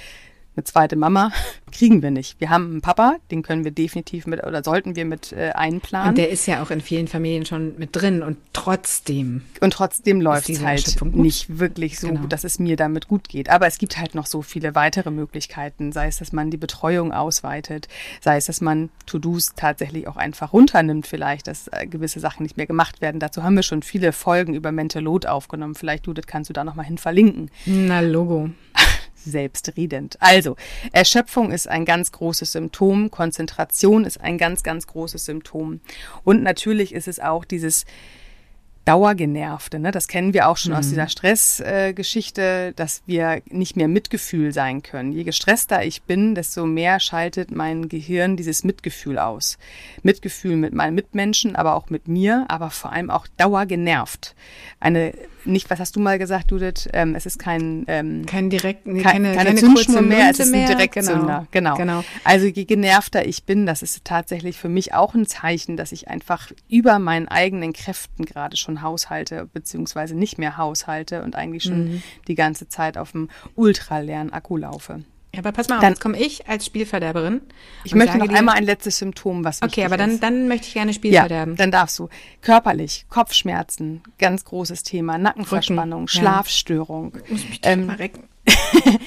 eine 0.56 0.64
zweite 0.64 0.96
Mama 0.96 1.32
kriegen 1.72 2.02
wir 2.02 2.10
nicht. 2.10 2.40
Wir 2.40 2.50
haben 2.50 2.70
einen 2.70 2.80
Papa, 2.80 3.16
den 3.30 3.42
können 3.42 3.64
wir 3.64 3.70
definitiv 3.70 4.26
mit 4.26 4.42
oder 4.42 4.64
sollten 4.64 4.96
wir 4.96 5.04
mit 5.04 5.32
äh, 5.32 5.50
einplanen. 5.50 6.10
Und 6.10 6.18
der 6.18 6.30
ist 6.30 6.46
ja 6.46 6.62
auch 6.62 6.70
in 6.70 6.80
vielen 6.80 7.08
Familien 7.08 7.44
schon 7.44 7.76
mit 7.78 7.90
drin 7.92 8.22
und 8.22 8.38
trotzdem. 8.52 9.42
Und 9.60 9.72
trotzdem 9.72 10.20
läuft 10.20 10.48
es 10.48 10.64
halt 10.64 11.02
nicht 11.14 11.58
wirklich 11.58 12.00
so, 12.00 12.08
genau. 12.08 12.26
dass 12.26 12.44
es 12.44 12.58
mir 12.58 12.76
damit 12.76 13.08
gut 13.08 13.28
geht. 13.28 13.50
Aber 13.50 13.66
es 13.66 13.78
gibt 13.78 13.98
halt 13.98 14.14
noch 14.14 14.26
so 14.26 14.42
viele 14.42 14.74
weitere 14.74 15.10
Möglichkeiten, 15.10 15.92
sei 15.92 16.08
es, 16.08 16.18
dass 16.18 16.32
man 16.32 16.50
die 16.50 16.56
Betreuung 16.56 17.12
ausweitet, 17.12 17.88
sei 18.20 18.38
es, 18.38 18.46
dass 18.46 18.60
man 18.60 18.88
To-Dos 19.06 19.52
tatsächlich 19.54 20.08
auch 20.08 20.16
einfach 20.16 20.52
runternimmt, 20.52 21.06
vielleicht, 21.06 21.46
dass 21.46 21.68
äh, 21.68 21.86
gewisse 21.86 22.20
Sachen 22.20 22.42
nicht 22.42 22.56
mehr 22.56 22.66
gemacht 22.66 23.00
werden. 23.00 23.20
Dazu 23.20 23.42
haben 23.42 23.54
wir 23.54 23.62
schon 23.62 23.82
viele 23.82 24.12
Folgen 24.12 24.54
über 24.54 24.72
Mental 24.72 25.02
Load 25.02 25.28
aufgenommen. 25.28 25.74
Vielleicht, 25.74 26.06
Judith, 26.06 26.26
kannst 26.26 26.48
du 26.48 26.54
da 26.54 26.64
nochmal 26.64 26.86
hin 26.86 26.98
verlinken. 26.98 27.50
Na, 27.66 28.00
Logo 28.00 28.50
selbstredend. 29.26 30.16
Also, 30.20 30.56
Erschöpfung 30.92 31.50
ist 31.50 31.68
ein 31.68 31.84
ganz 31.84 32.12
großes 32.12 32.52
Symptom, 32.52 33.10
Konzentration 33.10 34.04
ist 34.04 34.20
ein 34.20 34.38
ganz, 34.38 34.62
ganz 34.62 34.86
großes 34.86 35.24
Symptom. 35.24 35.80
Und 36.24 36.42
natürlich 36.42 36.94
ist 36.94 37.08
es 37.08 37.20
auch 37.20 37.44
dieses 37.44 37.84
Dauergenervte. 38.86 39.80
Ne? 39.80 39.90
Das 39.90 40.06
kennen 40.06 40.32
wir 40.32 40.48
auch 40.48 40.56
schon 40.56 40.72
mhm. 40.72 40.78
aus 40.78 40.88
dieser 40.88 41.08
Stressgeschichte, 41.08 42.68
äh, 42.68 42.72
dass 42.72 43.02
wir 43.04 43.42
nicht 43.50 43.76
mehr 43.76 43.88
Mitgefühl 43.88 44.52
sein 44.52 44.82
können. 44.82 45.12
Je 45.12 45.24
gestresster 45.24 45.84
ich 45.84 46.02
bin, 46.02 46.36
desto 46.36 46.64
mehr 46.66 47.00
schaltet 47.00 47.50
mein 47.50 47.88
Gehirn 47.88 48.36
dieses 48.36 48.62
Mitgefühl 48.62 49.18
aus. 49.18 49.58
Mitgefühl 50.04 50.56
mit 50.56 50.72
meinen 50.72 50.94
Mitmenschen, 50.94 51.56
aber 51.56 51.74
auch 51.74 51.90
mit 51.90 52.06
mir, 52.06 52.46
aber 52.48 52.70
vor 52.70 52.92
allem 52.92 53.10
auch 53.10 53.26
dauergenervt. 53.36 54.36
Eine 54.78 55.12
nicht, 55.46 55.70
was 55.70 55.78
hast 55.78 55.96
du 55.96 56.00
mal 56.00 56.18
gesagt, 56.18 56.50
Judith? 56.50 56.88
Ähm, 56.92 57.14
es 57.14 57.26
ist 57.26 57.38
kein 57.38 57.84
ähm, 57.88 58.26
kein 58.26 58.50
direkt, 58.50 58.86
nee, 58.86 59.02
keine, 59.02 59.34
keine, 59.34 59.44
keine 59.44 59.60
Zündschnur 59.60 60.02
mehr, 60.02 60.30
es 60.30 60.40
ist 60.40 60.52
ein 60.52 60.66
Direktzünder. 60.66 61.46
Genau. 61.50 61.74
genau. 61.74 62.00
genau. 62.00 62.04
Also 62.24 62.46
je 62.46 62.64
genervter 62.64 63.26
ich 63.26 63.44
bin, 63.44 63.66
das 63.66 63.82
ist 63.82 64.04
tatsächlich 64.04 64.58
für 64.58 64.68
mich 64.68 64.94
auch 64.94 65.14
ein 65.14 65.26
Zeichen, 65.26 65.76
dass 65.76 65.92
ich 65.92 66.08
einfach 66.08 66.50
über 66.68 66.98
meinen 66.98 67.28
eigenen 67.28 67.72
Kräften 67.72 68.24
gerade 68.24 68.56
schon 68.56 68.82
haushalte, 68.82 69.48
beziehungsweise 69.52 70.14
nicht 70.14 70.38
mehr 70.38 70.56
haushalte 70.56 71.22
und 71.22 71.36
eigentlich 71.36 71.64
schon 71.64 71.84
mhm. 71.84 72.02
die 72.28 72.34
ganze 72.34 72.68
Zeit 72.68 72.98
auf 72.98 73.12
dem 73.12 73.28
ultraleeren 73.54 74.32
Akku 74.32 74.56
laufe. 74.56 75.02
Ja, 75.36 75.40
aber 75.40 75.52
pass 75.52 75.68
mal 75.68 75.76
auf, 75.76 75.80
dann, 75.82 75.92
jetzt 75.92 76.00
komme 76.00 76.18
ich 76.18 76.48
als 76.48 76.64
Spielverderberin. 76.64 77.42
Ich 77.84 77.94
möchte 77.94 78.16
noch 78.16 78.30
einmal 78.30 78.56
ein 78.56 78.64
letztes 78.64 78.96
Symptom, 78.96 79.44
was 79.44 79.60
Okay, 79.60 79.84
aber 79.84 79.98
dann, 79.98 80.18
dann 80.18 80.48
möchte 80.48 80.66
ich 80.68 80.72
gerne 80.72 80.94
Spielverderben. 80.94 81.54
Ja, 81.54 81.58
dann 81.58 81.70
darfst 81.70 81.98
du. 81.98 82.08
Körperlich, 82.40 83.04
Kopfschmerzen, 83.10 84.02
ganz 84.18 84.46
großes 84.46 84.82
Thema, 84.82 85.18
Nackenverspannung, 85.18 86.04
Rücken, 86.04 86.08
Schlafstörung. 86.08 87.12
Ja. 87.14 87.20
Muss 87.28 87.48
mich 87.50 87.60
ähm, 87.64 87.84
mal 87.84 87.96
recken. 87.96 88.24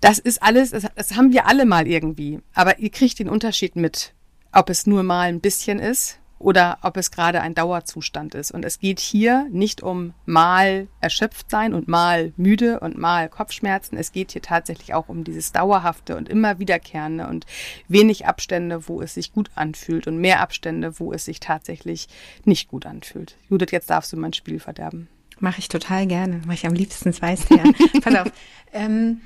das 0.00 0.18
ist 0.18 0.42
alles, 0.42 0.70
das, 0.70 0.86
das 0.94 1.14
haben 1.14 1.30
wir 1.34 1.46
alle 1.46 1.66
mal 1.66 1.86
irgendwie. 1.86 2.40
Aber 2.54 2.78
ihr 2.78 2.90
kriegt 2.90 3.18
den 3.18 3.28
Unterschied 3.28 3.76
mit, 3.76 4.14
ob 4.50 4.70
es 4.70 4.86
nur 4.86 5.02
mal 5.02 5.28
ein 5.28 5.40
bisschen 5.40 5.78
ist 5.78 6.20
oder 6.44 6.78
ob 6.82 6.98
es 6.98 7.10
gerade 7.10 7.40
ein 7.40 7.54
Dauerzustand 7.54 8.34
ist. 8.34 8.50
Und 8.50 8.66
es 8.66 8.78
geht 8.78 9.00
hier 9.00 9.48
nicht 9.50 9.82
um 9.82 10.12
mal 10.26 10.88
erschöpft 11.00 11.50
sein 11.50 11.72
und 11.72 11.88
mal 11.88 12.34
müde 12.36 12.80
und 12.80 12.98
mal 12.98 13.30
Kopfschmerzen. 13.30 13.96
Es 13.96 14.12
geht 14.12 14.32
hier 14.32 14.42
tatsächlich 14.42 14.92
auch 14.92 15.08
um 15.08 15.24
dieses 15.24 15.52
dauerhafte 15.52 16.16
und 16.18 16.28
immer 16.28 16.58
wiederkehrende 16.58 17.26
und 17.26 17.46
wenig 17.88 18.26
Abstände, 18.26 18.88
wo 18.88 19.00
es 19.00 19.14
sich 19.14 19.32
gut 19.32 19.50
anfühlt 19.54 20.06
und 20.06 20.18
mehr 20.18 20.40
Abstände, 20.40 21.00
wo 21.00 21.14
es 21.14 21.24
sich 21.24 21.40
tatsächlich 21.40 22.08
nicht 22.44 22.68
gut 22.68 22.84
anfühlt. 22.84 23.36
Judith, 23.48 23.70
jetzt 23.70 23.88
darfst 23.88 24.12
du 24.12 24.18
mein 24.18 24.34
Spiel 24.34 24.60
verderben. 24.60 25.08
Mache 25.40 25.60
ich 25.60 25.68
total 25.68 26.06
gerne. 26.06 26.42
Mache 26.44 26.56
ich 26.56 26.66
am 26.66 26.74
liebsten, 26.74 27.10
das 27.10 27.22
weißt 27.22 27.50
du 27.50 27.54
ja. 27.56 27.64
Pass 28.02 28.14
auf. 28.16 28.32
Ähm, 28.74 29.22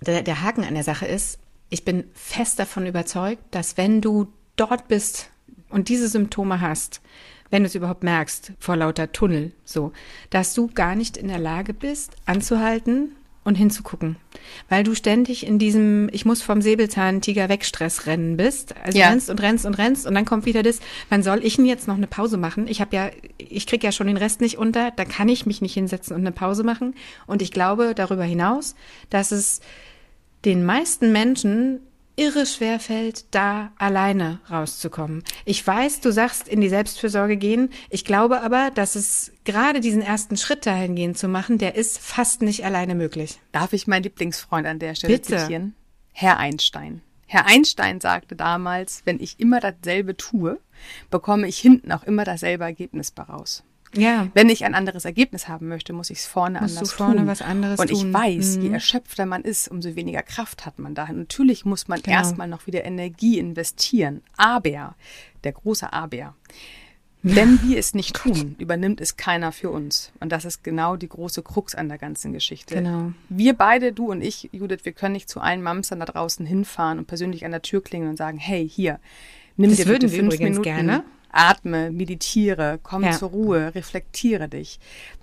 der, 0.00 0.22
der 0.22 0.40
Haken 0.40 0.64
an 0.64 0.74
der 0.74 0.82
Sache 0.82 1.04
ist, 1.04 1.38
ich 1.68 1.84
bin 1.84 2.04
fest 2.14 2.58
davon 2.58 2.86
überzeugt, 2.86 3.42
dass 3.50 3.76
wenn 3.76 4.00
du 4.00 4.32
dort 4.56 4.88
bist, 4.88 5.30
und 5.72 5.88
diese 5.88 6.08
Symptome 6.08 6.60
hast, 6.60 7.00
wenn 7.50 7.62
du 7.62 7.66
es 7.66 7.74
überhaupt 7.74 8.02
merkst, 8.02 8.52
vor 8.58 8.76
lauter 8.76 9.12
Tunnel, 9.12 9.52
so, 9.64 9.92
dass 10.30 10.54
du 10.54 10.68
gar 10.68 10.94
nicht 10.94 11.16
in 11.16 11.28
der 11.28 11.38
Lage 11.38 11.74
bist, 11.74 12.16
anzuhalten 12.24 13.12
und 13.44 13.56
hinzugucken, 13.56 14.16
weil 14.68 14.84
du 14.84 14.94
ständig 14.94 15.44
in 15.44 15.58
diesem 15.58 16.08
ich 16.12 16.24
muss 16.24 16.42
vom 16.42 16.62
Säbelzahntiger 16.62 17.48
wegstress 17.48 18.06
rennen 18.06 18.36
bist, 18.36 18.74
also 18.82 18.98
ja. 18.98 19.08
rennst 19.08 19.30
und 19.30 19.42
rennst 19.42 19.66
und 19.66 19.74
rennst 19.74 20.06
und 20.06 20.14
dann 20.14 20.24
kommt 20.24 20.46
wieder 20.46 20.62
das, 20.62 20.78
wann 21.08 21.22
soll 21.22 21.44
ich 21.44 21.56
denn 21.56 21.66
jetzt 21.66 21.88
noch 21.88 21.96
eine 21.96 22.06
Pause 22.06 22.36
machen? 22.36 22.68
Ich 22.68 22.80
habe 22.80 22.94
ja 22.94 23.10
ich 23.38 23.66
krieg 23.66 23.82
ja 23.82 23.90
schon 23.90 24.06
den 24.06 24.16
Rest 24.16 24.40
nicht 24.40 24.58
unter, 24.58 24.92
da 24.92 25.04
kann 25.04 25.28
ich 25.28 25.44
mich 25.44 25.60
nicht 25.60 25.74
hinsetzen 25.74 26.14
und 26.14 26.22
eine 26.22 26.32
Pause 26.32 26.62
machen 26.62 26.94
und 27.26 27.42
ich 27.42 27.50
glaube 27.50 27.94
darüber 27.96 28.24
hinaus, 28.24 28.76
dass 29.10 29.32
es 29.32 29.60
den 30.44 30.64
meisten 30.64 31.10
Menschen 31.12 31.80
irre 32.16 32.46
schwer 32.46 32.80
fällt, 32.80 33.34
da 33.34 33.72
alleine 33.78 34.40
rauszukommen. 34.50 35.22
Ich 35.44 35.66
weiß, 35.66 36.00
du 36.00 36.12
sagst, 36.12 36.48
in 36.48 36.60
die 36.60 36.68
Selbstfürsorge 36.68 37.36
gehen. 37.36 37.70
Ich 37.90 38.04
glaube 38.04 38.42
aber, 38.42 38.70
dass 38.74 38.94
es 38.94 39.32
gerade 39.44 39.80
diesen 39.80 40.02
ersten 40.02 40.36
Schritt 40.36 40.66
dahingehend 40.66 41.18
zu 41.18 41.28
machen, 41.28 41.58
der 41.58 41.74
ist 41.74 41.98
fast 41.98 42.42
nicht 42.42 42.64
alleine 42.64 42.94
möglich. 42.94 43.40
Darf 43.52 43.72
ich 43.72 43.86
meinen 43.86 44.04
Lieblingsfreund 44.04 44.66
an 44.66 44.78
der 44.78 44.94
Stelle 44.94 45.14
Bitte. 45.14 45.36
zitieren? 45.38 45.74
Herr 46.12 46.38
Einstein. 46.38 47.02
Herr 47.26 47.46
Einstein 47.46 48.00
sagte 48.00 48.36
damals, 48.36 49.02
wenn 49.06 49.18
ich 49.18 49.40
immer 49.40 49.60
dasselbe 49.60 50.16
tue, 50.16 50.60
bekomme 51.10 51.48
ich 51.48 51.58
hinten 51.58 51.90
auch 51.92 52.02
immer 52.02 52.24
dasselbe 52.24 52.64
Ergebnis 52.64 53.14
daraus. 53.14 53.64
Ja. 53.94 54.28
Wenn 54.34 54.48
ich 54.48 54.64
ein 54.64 54.74
anderes 54.74 55.04
Ergebnis 55.04 55.48
haben 55.48 55.68
möchte, 55.68 55.92
muss 55.92 56.10
ich 56.10 56.18
es 56.18 56.26
vorne 56.26 56.60
Musst 56.60 56.76
anders 56.76 56.90
du 56.90 56.96
vorne 56.96 57.16
tun. 57.16 57.26
was 57.26 57.42
anderes 57.42 57.78
Und 57.78 57.90
ich 57.90 58.12
weiß, 58.12 58.56
mhm. 58.56 58.62
je 58.62 58.70
erschöpfter 58.70 59.26
man 59.26 59.42
ist, 59.42 59.68
umso 59.68 59.94
weniger 59.96 60.22
Kraft 60.22 60.64
hat 60.66 60.78
man 60.78 60.94
dahin. 60.94 61.18
Natürlich 61.18 61.64
muss 61.64 61.88
man 61.88 62.00
genau. 62.00 62.16
erstmal 62.16 62.48
noch 62.48 62.66
wieder 62.66 62.84
Energie 62.84 63.38
investieren. 63.38 64.22
Aber, 64.36 64.94
der 65.44 65.52
große 65.52 65.92
Aber, 65.92 66.34
wenn 67.22 67.62
wir 67.62 67.78
es 67.78 67.94
nicht 67.94 68.16
tun, 68.16 68.56
übernimmt 68.58 69.00
es 69.00 69.16
keiner 69.16 69.52
für 69.52 69.70
uns. 69.70 70.12
Und 70.18 70.32
das 70.32 70.44
ist 70.44 70.64
genau 70.64 70.96
die 70.96 71.08
große 71.08 71.42
Krux 71.42 71.74
an 71.74 71.88
der 71.88 71.98
ganzen 71.98 72.32
Geschichte. 72.32 72.74
Genau. 72.74 73.12
Wir 73.28 73.54
beide, 73.54 73.92
du 73.92 74.10
und 74.10 74.22
ich, 74.22 74.48
Judith, 74.52 74.80
wir 74.82 74.92
können 74.92 75.12
nicht 75.12 75.28
zu 75.28 75.40
allen 75.40 75.62
Mamsern 75.62 76.00
da 76.00 76.06
draußen 76.06 76.44
hinfahren 76.44 76.98
und 76.98 77.06
persönlich 77.06 77.44
an 77.44 77.52
der 77.52 77.62
Tür 77.62 77.82
klingeln 77.82 78.10
und 78.10 78.16
sagen, 78.16 78.38
hey, 78.38 78.68
hier, 78.68 78.98
nimm 79.56 79.70
das 79.70 79.78
dir 79.78 79.86
würden 79.86 80.00
bitte 80.00 80.12
wir 80.12 80.18
fünf 80.18 80.34
übrigens 80.34 80.58
Minuten. 80.58 80.62
gerne. 80.62 81.04
Atme, 81.32 81.90
meditiere, 81.90 82.78
komm 82.82 83.04
Ja. 83.04 83.12
zur 83.12 83.30
Ruhe, 83.30 83.74
reflektiere 83.74 84.48
dich. 84.48 84.78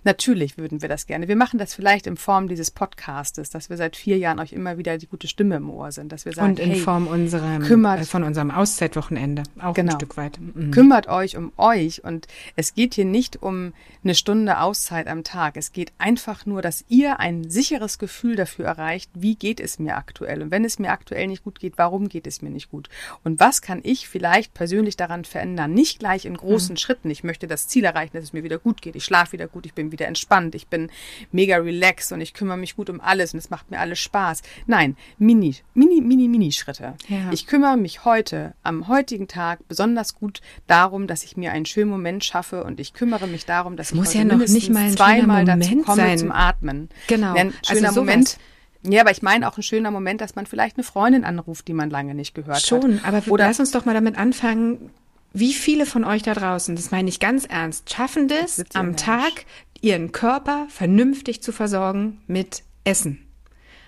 Natürlich 0.06 0.58
würden 0.58 0.82
wir 0.82 0.90
das 0.90 1.08
gerne. 1.08 1.28
Wir 1.28 1.36
machen 1.36 1.60
das 1.60 1.74
vielleicht 1.74 2.08
in 2.08 2.16
Form 2.18 2.48
dieses 2.48 2.72
Podcastes, 2.72 3.50
dass 3.50 3.70
wir 3.70 3.76
seit 3.78 3.96
vier 3.98 4.18
Jahren 4.18 4.40
euch 4.40 4.54
immer 4.54 4.78
wieder 4.78 4.98
die 4.98 5.08
gute 5.08 5.28
Stimme 5.28 5.58
im 5.58 5.70
Ohr 5.70 5.92
sind, 5.92 6.12
dass 6.12 6.26
wir 6.26 6.32
sagen, 6.34 6.52
Und 6.52 6.60
in 6.60 6.72
hey, 6.72 6.80
Form 6.80 7.06
unserem, 7.08 7.62
kümmert- 7.64 8.00
äh, 8.02 8.06
von 8.06 8.24
unserem 8.24 8.50
Auszeitwochenende. 8.50 9.44
Auch 9.62 9.74
Genau. 9.74 9.92
ein 9.94 10.00
Stück 10.00 10.18
weit. 10.18 10.40
Mhm. 10.40 10.72
kümmert 10.72 11.08
euch 11.08 11.36
um 11.38 11.52
euch 11.58 12.04
und 12.04 12.28
es 12.56 12.74
geht 12.74 12.94
hier 12.96 13.06
nicht 13.06 13.44
um 13.44 13.74
eine 14.04 14.16
Stunde 14.16 14.60
Auszeit 14.62 15.08
am 15.08 15.24
Tag. 15.26 15.58
Es 15.58 15.74
geht 15.74 15.92
einfach 15.98 16.46
nur, 16.46 16.62
dass 16.62 16.86
ihr 16.88 17.20
ein 17.20 17.50
sicheres 17.50 18.00
Gefühl 18.00 18.36
dafür 18.38 18.66
erreicht, 18.66 19.12
wie 19.14 19.36
geht 19.36 19.60
es 19.60 19.80
mir 19.80 19.98
aktuell 19.98 20.42
und 20.42 20.50
wenn 20.52 20.64
es 20.64 20.80
mir 20.80 20.92
aktuell 20.92 21.28
nicht 21.28 21.44
gut 21.44 21.60
geht, 21.60 21.78
warum 21.78 22.08
geht 22.08 22.26
es 22.26 22.42
mir 22.42 22.50
nicht 22.50 22.70
gut 22.72 22.88
und 23.26 23.40
was 23.42 23.62
kann 23.62 23.82
ich 23.84 24.08
vielleicht 24.08 24.54
persönlich 24.54 24.96
daran 24.96 25.26
verändern? 25.26 25.74
Nicht 25.74 25.99
gleich 26.00 26.26
in 26.26 26.36
großen 26.36 26.78
Schritten. 26.78 27.10
Ich 27.12 27.24
möchte 27.24 27.48
das 27.48 27.68
Ziel 27.68 27.84
erreichen, 27.84 28.12
dass 28.14 28.24
es 28.24 28.34
mir 28.34 28.44
wieder 28.44 28.58
gut 28.58 28.82
geht. 28.82 28.96
Ich 28.96 29.06
schlafe 29.06 29.34
wieder 29.34 29.48
gut, 29.48 29.66
ich 29.66 29.74
bin 29.74 29.92
wieder 29.92 30.08
entspannt, 30.08 30.56
ich 30.56 30.68
bin 30.68 30.90
mega 31.32 31.58
relaxed 31.58 32.12
und 32.12 32.22
ich 32.22 32.34
kümmere 32.34 32.58
mich 32.58 32.76
gut 32.76 32.90
um 32.90 33.00
alles 33.02 33.34
und 33.34 33.40
es 33.40 33.50
macht 33.50 33.70
mir 33.70 33.80
alles 33.80 34.00
Spaß. 34.00 34.42
Nein, 34.66 34.98
mini, 35.18 35.56
mini, 35.74 36.02
mini, 36.02 36.28
mini 36.28 36.52
Schritte. 36.52 36.96
Ja. 37.08 37.30
Ich 37.32 37.46
kümmere 37.46 37.78
mich 37.78 38.06
heute, 38.06 38.54
am 38.64 38.88
heutigen 38.88 39.28
Tag, 39.28 39.68
besonders 39.68 40.16
gut 40.16 40.42
darum, 40.66 41.06
dass 41.06 41.24
ich 41.24 41.38
mir 41.38 41.52
einen 41.52 41.66
schönen 41.66 41.92
Moment 41.92 42.24
schaffe 42.24 42.64
und 42.64 42.80
ich 42.80 42.94
kümmere 42.94 43.28
mich 43.28 43.46
darum, 43.46 43.76
dass 43.76 43.88
Es 43.88 43.92
ich 43.92 43.98
muss 43.98 44.14
ja 44.14 44.24
noch 44.24 44.38
nicht 44.40 44.70
mal 44.70 44.86
ein 44.86 44.92
zweimal 44.96 45.46
dazu 45.46 45.78
komme 45.82 45.96
sein. 45.98 46.18
zum 46.18 46.32
Atmen. 46.32 46.90
Genau. 47.08 47.34
Ein 47.36 47.48
Also 47.60 47.74
schöner 47.76 47.90
sowas. 47.92 47.96
Moment. 47.96 48.38
Ja, 48.84 49.02
aber 49.02 49.12
ich 49.12 49.22
meine 49.22 49.46
auch 49.50 49.58
ein 49.58 49.64
schöner 49.64 49.92
Moment, 49.92 50.22
dass 50.22 50.36
man 50.36 50.46
vielleicht 50.46 50.78
eine 50.78 50.86
Freundin 50.86 51.26
anruft, 51.26 51.68
die 51.68 51.74
man 51.74 51.90
lange 51.90 52.16
nicht 52.16 52.34
gehört 52.34 52.58
hat. 52.58 52.66
Schon, 52.66 53.04
aber 53.04 53.22
Oder 53.28 53.48
lass 53.48 53.60
uns 53.60 53.72
doch 53.72 53.84
mal 53.84 53.94
damit 53.94 54.18
anfangen. 54.18 54.90
Wie 55.34 55.54
viele 55.54 55.86
von 55.86 56.04
euch 56.04 56.24
da 56.24 56.34
draußen, 56.34 56.76
das 56.76 56.92
meine 56.92 57.10
ich 57.10 57.20
ganz 57.20 57.46
ernst, 57.46 57.92
schaffen 57.94 58.28
das 58.28 58.64
am. 58.74 58.96
Tag, 58.96 59.46
ihren 59.82 60.12
Körper 60.12 60.68
vernünftig 60.70 61.42
zu 61.42 61.52
versorgen 61.52 62.22
mit 62.28 62.64
Essen? 62.84 63.30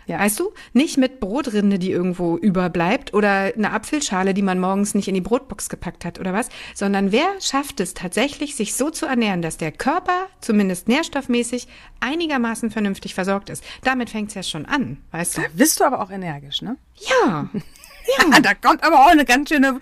Ja. 0.08 0.20
Weißt 0.20 0.40
du? 0.40 0.52
Nicht 0.74 0.98
mit 0.98 1.20
Brotrinde, 1.20 1.80
die 1.80 1.92
irgendwo 1.92 2.38
überbleibt 2.38 3.14
oder 3.14 3.54
eine 3.56 3.72
Apfelschale, 3.72 4.34
die 4.34 4.42
man 4.42 4.60
morgens 4.60 4.94
nicht 4.94 5.08
in 5.08 5.16
die 5.16 5.22
Brotbox 5.22 5.70
gepackt 5.70 6.06
hat 6.06 6.20
oder 6.20 6.34
was, 6.34 6.50
sondern 6.74 7.12
wer 7.12 7.40
schafft 7.40 7.80
es 7.80 7.94
tatsächlich, 7.94 8.56
sich 8.56 8.74
so 8.74 8.90
zu 8.90 9.06
ernähren, 9.06 9.42
dass 9.42 9.58
der 9.58 9.72
Körper 9.72 10.28
zumindest 10.42 10.88
nährstoffmäßig 10.88 11.68
einigermaßen 12.00 12.72
vernünftig 12.72 13.14
versorgt 13.14 13.50
ist? 13.50 13.64
Damit 13.84 14.10
fängt 14.10 14.30
es 14.30 14.36
ja 14.36 14.44
schon 14.44 14.66
an, 14.66 14.98
weißt 15.12 15.38
du? 15.38 15.42
da 15.42 15.48
bist 15.54 15.80
du 15.80 15.84
aber 15.86 16.02
auch 16.02 16.12
energisch, 16.12 16.62
ne? 16.62 16.78
Ja. 17.24 17.50
Ja, 18.18 18.40
da 18.42 18.54
kommt 18.54 18.84
aber 18.84 19.02
auch 19.06 19.10
eine 19.12 19.26
ganz 19.26 19.50
schöne 19.50 19.80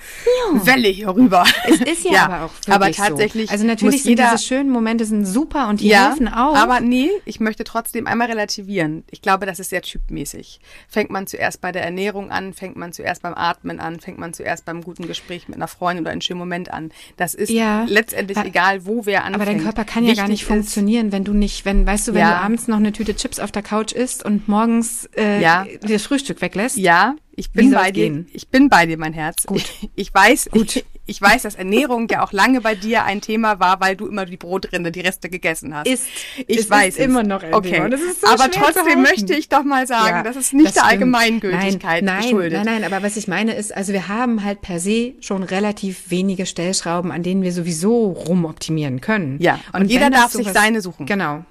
Welle 0.54 0.88
hier 0.88 1.10
rüber. 1.15 1.46
Es 1.68 1.82
ist 1.82 2.06
ja, 2.06 2.26
aber 2.26 2.46
auch 2.46 2.52
wirklich 2.54 2.76
aber 2.76 2.92
tatsächlich 2.92 3.48
so. 3.48 3.54
Also 3.54 3.65
natürlich 3.65 4.04
sind 4.04 4.10
jeder, 4.12 4.32
diese 4.32 4.44
schönen 4.46 4.70
Momente 4.70 5.06
sind 5.06 5.26
super 5.26 5.68
und 5.70 5.80
die 5.82 5.88
ja, 5.88 6.10
helfen 6.10 6.28
auch. 6.28 6.56
aber 6.56 6.80
nee, 6.80 7.10
ich 7.26 7.39
möchte 7.39 7.63
trotzdem 7.63 8.08
einmal 8.08 8.28
relativieren. 8.28 9.04
Ich 9.12 9.22
glaube, 9.22 9.46
das 9.46 9.60
ist 9.60 9.70
sehr 9.70 9.82
typmäßig. 9.82 10.60
Fängt 10.88 11.10
man 11.10 11.28
zuerst 11.28 11.62
bei 11.62 11.72
der 11.72 11.84
Ernährung 11.84 12.32
an, 12.32 12.54
fängt 12.54 12.76
man 12.76 12.94
zuerst 12.94 13.22
beim 13.22 13.34
Atmen 13.34 13.80
an, 13.80 14.00
fängt 14.00 14.18
man 14.18 14.34
zuerst 14.34 14.65
beim 14.65 14.84
guten 14.84 15.08
Gespräch 15.08 15.48
mit 15.48 15.58
einer 15.58 15.68
Freundin 15.68 16.04
oder 16.04 16.12
einen 16.12 16.22
schönen 16.22 16.39
Moment 16.39 16.72
an. 16.72 16.92
Das 17.18 17.34
ist 17.34 17.50
Ja, 17.50 17.86
letztendlich 17.88 18.38
aber- 18.38 18.48
egal, 18.48 18.86
wo 18.86 19.06
wer 19.06 19.24
anfängt. 19.24 19.36
aber 19.36 19.46
dein 19.46 19.63
Körper 19.63 19.86
kann 19.86 20.06
ja 20.06 20.13
gar 20.13 20.28
nicht 20.28 20.46
funktionieren, 20.46 21.12
wenn 21.12 21.24
du 21.24 21.34
nicht, 21.34 21.65
wenn, 21.65 21.86
weißt 21.86 22.08
du, 22.10 22.13
wenn 22.13 22.22
Ja. 22.22 22.32
du 22.39 22.44
abends 22.44 22.68
noch 22.68 22.78
eine 22.78 22.92
Tüte 22.92 23.15
Chips 23.15 23.39
auf 23.39 23.52
der 23.52 23.63
Couch 23.63 23.92
isst 23.94 24.24
und 24.26 24.48
morgens 24.48 25.06
äh, 25.15 25.42
Ja. 25.42 25.65
das 25.82 26.04
Frühstück 26.04 26.42
weglässt. 26.42 26.78
Ja, 26.78 27.15
ich 27.39 27.52
bin 27.52 27.71
bei 27.71 27.91
dir. 27.91 28.04
gehen? 28.10 28.28
Ich 28.34 28.49
bin 28.49 28.69
bei 28.69 28.86
dir, 28.86 28.97
mein 28.97 29.13
Herz. 29.13 29.43
Gut. 29.45 29.63
Ich 29.95 30.13
weiß, 30.13 30.49
Gut. 30.52 30.75
Ich, 30.78 30.86
ich 31.06 31.21
weiß, 31.21 31.41
dass 31.41 31.56
Ernährung 31.56 32.08
ja 32.10 32.23
auch 32.23 32.32
lange 32.32 32.62
bei 32.62 32.75
dir 32.75 33.04
ein 33.04 33.19
Thema 33.21 33.60
war, 33.60 33.80
weil 33.82 33.95
du 33.95 34.06
immer 34.08 34.25
die 34.25 34.38
Brotrinde, 34.38 34.91
die 34.91 34.99
Reste 35.02 35.30
gegessen 35.30 35.73
hast. 35.75 35.88
Ist- 35.88 36.06
ich 36.47 36.58
es 36.58 36.63
ist 36.65 36.69
weiß 36.69 36.93
es. 36.97 37.06
immer 37.06 37.23
noch 37.23 37.41
ein 37.43 37.54
okay. 37.54 37.71
Thema 37.71 37.86
und 37.86 37.93
ist 37.93 38.21
so 38.21 38.28
Aber 38.28 38.49
trotzdem 38.52 39.02
möchte 39.02 39.34
ich 39.36 39.49
doch 39.49 39.63
mal 39.63 39.88
sagen, 39.88 40.17
Ja, 40.17 40.23
das 40.23 40.36
ist 40.36 40.54
nicht 40.54 40.67
das 40.67 40.73
der 40.75 40.82
stimmt. 40.84 40.91
Allgemeingültigkeit 40.93 42.04
nein, 42.04 42.15
nein, 42.15 42.21
geschuldet. 42.23 42.63
Nein, 42.63 42.82
nein, 42.82 42.84
aber 42.84 43.04
was 43.04 43.17
ich 43.17 43.28
meine 43.28 43.54
ist, 43.56 43.75
also 43.75 43.91
wir 43.93 44.08
haben 44.08 44.43
halt 44.43 44.62
per 44.62 44.80
se 44.80 45.13
schon 45.19 45.43
relativ 45.43 46.12
wenige 46.12 46.45
Stellschrauben, 46.45 47.12
an 47.12 47.23
denen 47.23 47.41
wir 47.41 47.52
sowieso 47.54 48.12
rumoptimieren 48.12 49.02
können. 49.02 49.38
Ja, 49.41 49.60
und 49.73 49.86
jeder 49.86 50.06
wenn 50.06 50.12
das 50.13 50.21
darf 50.21 50.32
sich 50.34 50.47
seine 50.49 50.82
suchen. 50.82 51.06
Genau. 51.06 51.43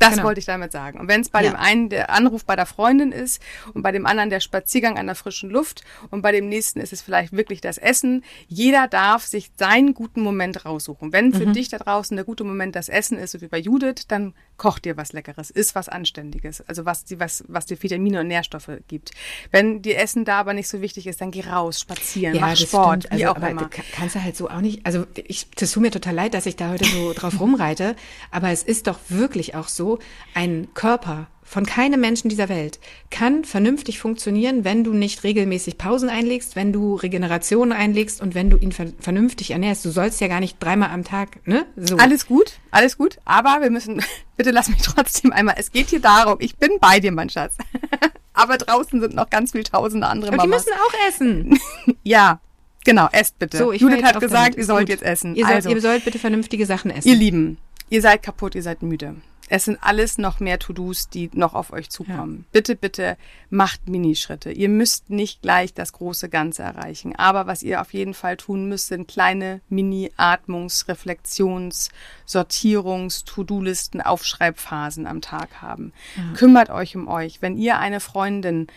Das 0.00 0.10
Genau. 0.14 0.24
wollte 0.24 0.40
ich 0.40 0.44
damit 0.46 0.72
sagen. 0.72 0.98
Und 0.98 1.08
wenn 1.08 1.20
es 1.20 1.28
bei 1.28 1.44
Ja. 1.44 1.50
dem 1.52 1.56
einen 1.56 1.88
der 1.88 2.10
Anruf 2.10 2.44
bei 2.44 2.56
der 2.56 2.66
Freundin 2.66 3.12
ist 3.12 3.40
und 3.74 3.82
bei 3.82 3.92
dem 3.92 4.06
anderen 4.06 4.28
der 4.28 4.40
Spaziergang 4.40 4.98
an 4.98 5.06
der 5.06 5.14
frischen 5.14 5.50
Luft 5.50 5.84
und 6.10 6.20
bei 6.20 6.32
dem 6.32 6.48
nächsten 6.48 6.80
ist 6.80 6.92
es 6.92 7.00
vielleicht 7.00 7.32
wirklich 7.32 7.60
das 7.60 7.78
Essen, 7.78 8.24
jeder 8.48 8.88
darf 8.88 9.24
sich 9.24 9.52
seinen 9.56 9.94
guten 9.94 10.20
Moment 10.20 10.64
raussuchen. 10.64 11.12
Wenn 11.12 11.32
für 11.32 11.46
Mhm. 11.46 11.52
dich 11.52 11.68
da 11.68 11.78
draußen 11.78 12.16
der 12.16 12.24
gute 12.24 12.42
Moment 12.44 12.74
das 12.74 12.88
Essen 12.88 13.18
ist, 13.18 13.30
so 13.32 13.40
wie 13.40 13.46
bei 13.48 13.58
Judith, 13.58 14.06
dann 14.08 14.34
koch 14.56 14.78
dir 14.78 14.96
was 14.96 15.12
Leckeres, 15.12 15.50
isst 15.50 15.74
was 15.74 15.88
Anständiges, 15.88 16.60
also 16.62 16.84
was, 16.84 17.04
die, 17.04 17.18
was, 17.20 17.44
was 17.48 17.66
dir 17.66 17.82
Vitamine 17.82 18.20
und 18.20 18.28
Nährstoffe 18.28 18.70
gibt. 18.88 19.10
Wenn 19.50 19.82
dir 19.82 19.98
Essen 19.98 20.24
da 20.24 20.40
aber 20.40 20.54
nicht 20.54 20.68
so 20.68 20.80
wichtig 20.80 21.06
ist, 21.06 21.20
dann 21.20 21.30
geh 21.30 21.42
raus, 21.42 21.80
spazieren, 21.80 22.38
mach 22.40 22.50
das 22.50 22.62
Sport, 22.62 23.04
stimmt. 23.04 23.20
wie 23.20 23.24
also, 23.24 23.32
auch 23.32 23.36
aber 23.36 23.50
immer. 23.50 23.70
kannst 23.92 24.14
du 24.14 24.22
halt 24.22 24.36
so 24.36 24.48
auch 24.48 24.60
nicht, 24.60 24.84
also 24.86 25.06
ich, 25.14 25.50
das 25.50 25.72
tut 25.72 25.82
mir 25.82 25.90
total 25.90 26.14
leid, 26.14 26.34
dass 26.34 26.46
ich 26.46 26.56
da 26.56 26.70
heute 26.70 26.84
so 26.84 27.12
drauf 27.12 27.40
rumreite, 27.40 27.96
aber 28.30 28.50
es 28.50 28.62
ist 28.62 28.86
doch 28.86 28.98
wirklich 29.08 29.54
auch 29.54 29.68
so, 29.68 29.98
ein 30.34 30.68
Körper 30.74 31.28
von 31.54 31.66
keinem 31.66 32.00
Menschen 32.00 32.28
dieser 32.28 32.48
Welt 32.48 32.80
kann 33.12 33.44
vernünftig 33.44 34.00
funktionieren, 34.00 34.64
wenn 34.64 34.82
du 34.82 34.92
nicht 34.92 35.22
regelmäßig 35.22 35.78
Pausen 35.78 36.08
einlegst, 36.08 36.56
wenn 36.56 36.72
du 36.72 36.96
Regeneration 36.96 37.70
einlegst 37.70 38.20
und 38.20 38.34
wenn 38.34 38.50
du 38.50 38.56
ihn 38.56 38.72
ver 38.72 38.88
vernünftig 38.98 39.52
ernährst. 39.52 39.84
Du 39.84 39.90
sollst 39.90 40.20
ja 40.20 40.26
gar 40.26 40.40
nicht 40.40 40.60
dreimal 40.60 40.90
am 40.90 41.04
Tag, 41.04 41.46
ne? 41.46 41.64
So. 41.76 41.96
Alles 41.98 42.26
gut, 42.26 42.54
alles 42.72 42.98
gut, 42.98 43.18
aber 43.24 43.58
wir 43.60 43.70
müssen, 43.70 44.02
bitte 44.36 44.50
lass 44.50 44.68
mich 44.68 44.82
trotzdem 44.82 45.32
einmal, 45.32 45.54
es 45.56 45.70
geht 45.70 45.90
hier 45.90 46.00
darum, 46.00 46.38
ich 46.40 46.56
bin 46.56 46.70
bei 46.80 46.98
dir, 46.98 47.12
mein 47.12 47.30
Schatz. 47.30 47.54
aber 48.34 48.58
draußen 48.58 49.00
sind 49.00 49.14
noch 49.14 49.30
ganz 49.30 49.52
viele 49.52 49.62
tausende 49.62 50.08
andere 50.08 50.32
Und 50.32 50.42
die 50.42 50.48
Mamas. 50.48 50.66
müssen 50.66 50.76
auch 50.76 51.08
essen. 51.08 51.60
ja, 52.02 52.40
genau, 52.84 53.08
esst 53.12 53.38
bitte. 53.38 53.58
So, 53.58 53.70
ich 53.70 53.80
Judith 53.80 54.02
hat 54.02 54.18
gesagt, 54.18 54.54
damit. 54.54 54.58
ihr 54.58 54.64
sollt 54.64 54.88
gut. 54.88 54.88
jetzt 54.88 55.04
essen. 55.04 55.36
Ihr 55.36 55.44
sollt, 55.44 55.54
also, 55.54 55.68
ihr 55.70 55.80
sollt 55.80 56.04
bitte 56.04 56.18
vernünftige 56.18 56.66
Sachen 56.66 56.90
essen. 56.90 57.08
ihr 57.08 57.14
Lieben, 57.14 57.58
ihr 57.90 58.02
seid 58.02 58.24
kaputt, 58.24 58.56
ihr 58.56 58.62
seid 58.64 58.82
müde. 58.82 59.14
Es 59.48 59.64
sind 59.66 59.78
alles 59.82 60.18
noch 60.18 60.40
mehr 60.40 60.58
To-Dos, 60.58 61.08
die 61.08 61.30
noch 61.34 61.54
auf 61.54 61.72
euch 61.72 61.90
zukommen. 61.90 62.46
Bitte, 62.52 62.76
bitte 62.76 63.16
macht 63.50 63.88
Minischritte. 63.88 64.50
Ihr 64.50 64.68
müsst 64.68 65.10
nicht 65.10 65.42
gleich 65.42 65.74
das 65.74 65.92
große 65.92 66.28
Ganze 66.28 66.62
erreichen. 66.62 67.14
Aber 67.16 67.46
was 67.46 67.62
ihr 67.62 67.80
auf 67.80 67.92
jeden 67.92 68.14
Fall 68.14 68.36
tun 68.36 68.68
müsst, 68.68 68.88
sind 68.88 69.08
kleine 69.08 69.60
Mini-Atmungs-, 69.68 70.88
Reflexions-, 70.88 71.90
Sortierungs-, 72.26 73.24
To-Do-Listen, 73.24 74.00
Aufschreibphasen 74.00 75.06
am 75.06 75.20
Tag 75.20 75.60
haben. 75.60 75.92
Kümmert 76.34 76.70
euch 76.70 76.96
um 76.96 77.08
euch. 77.08 77.42
Wenn 77.42 77.58
ihr 77.58 77.78
eine 77.78 78.00
Freundin 78.00 78.68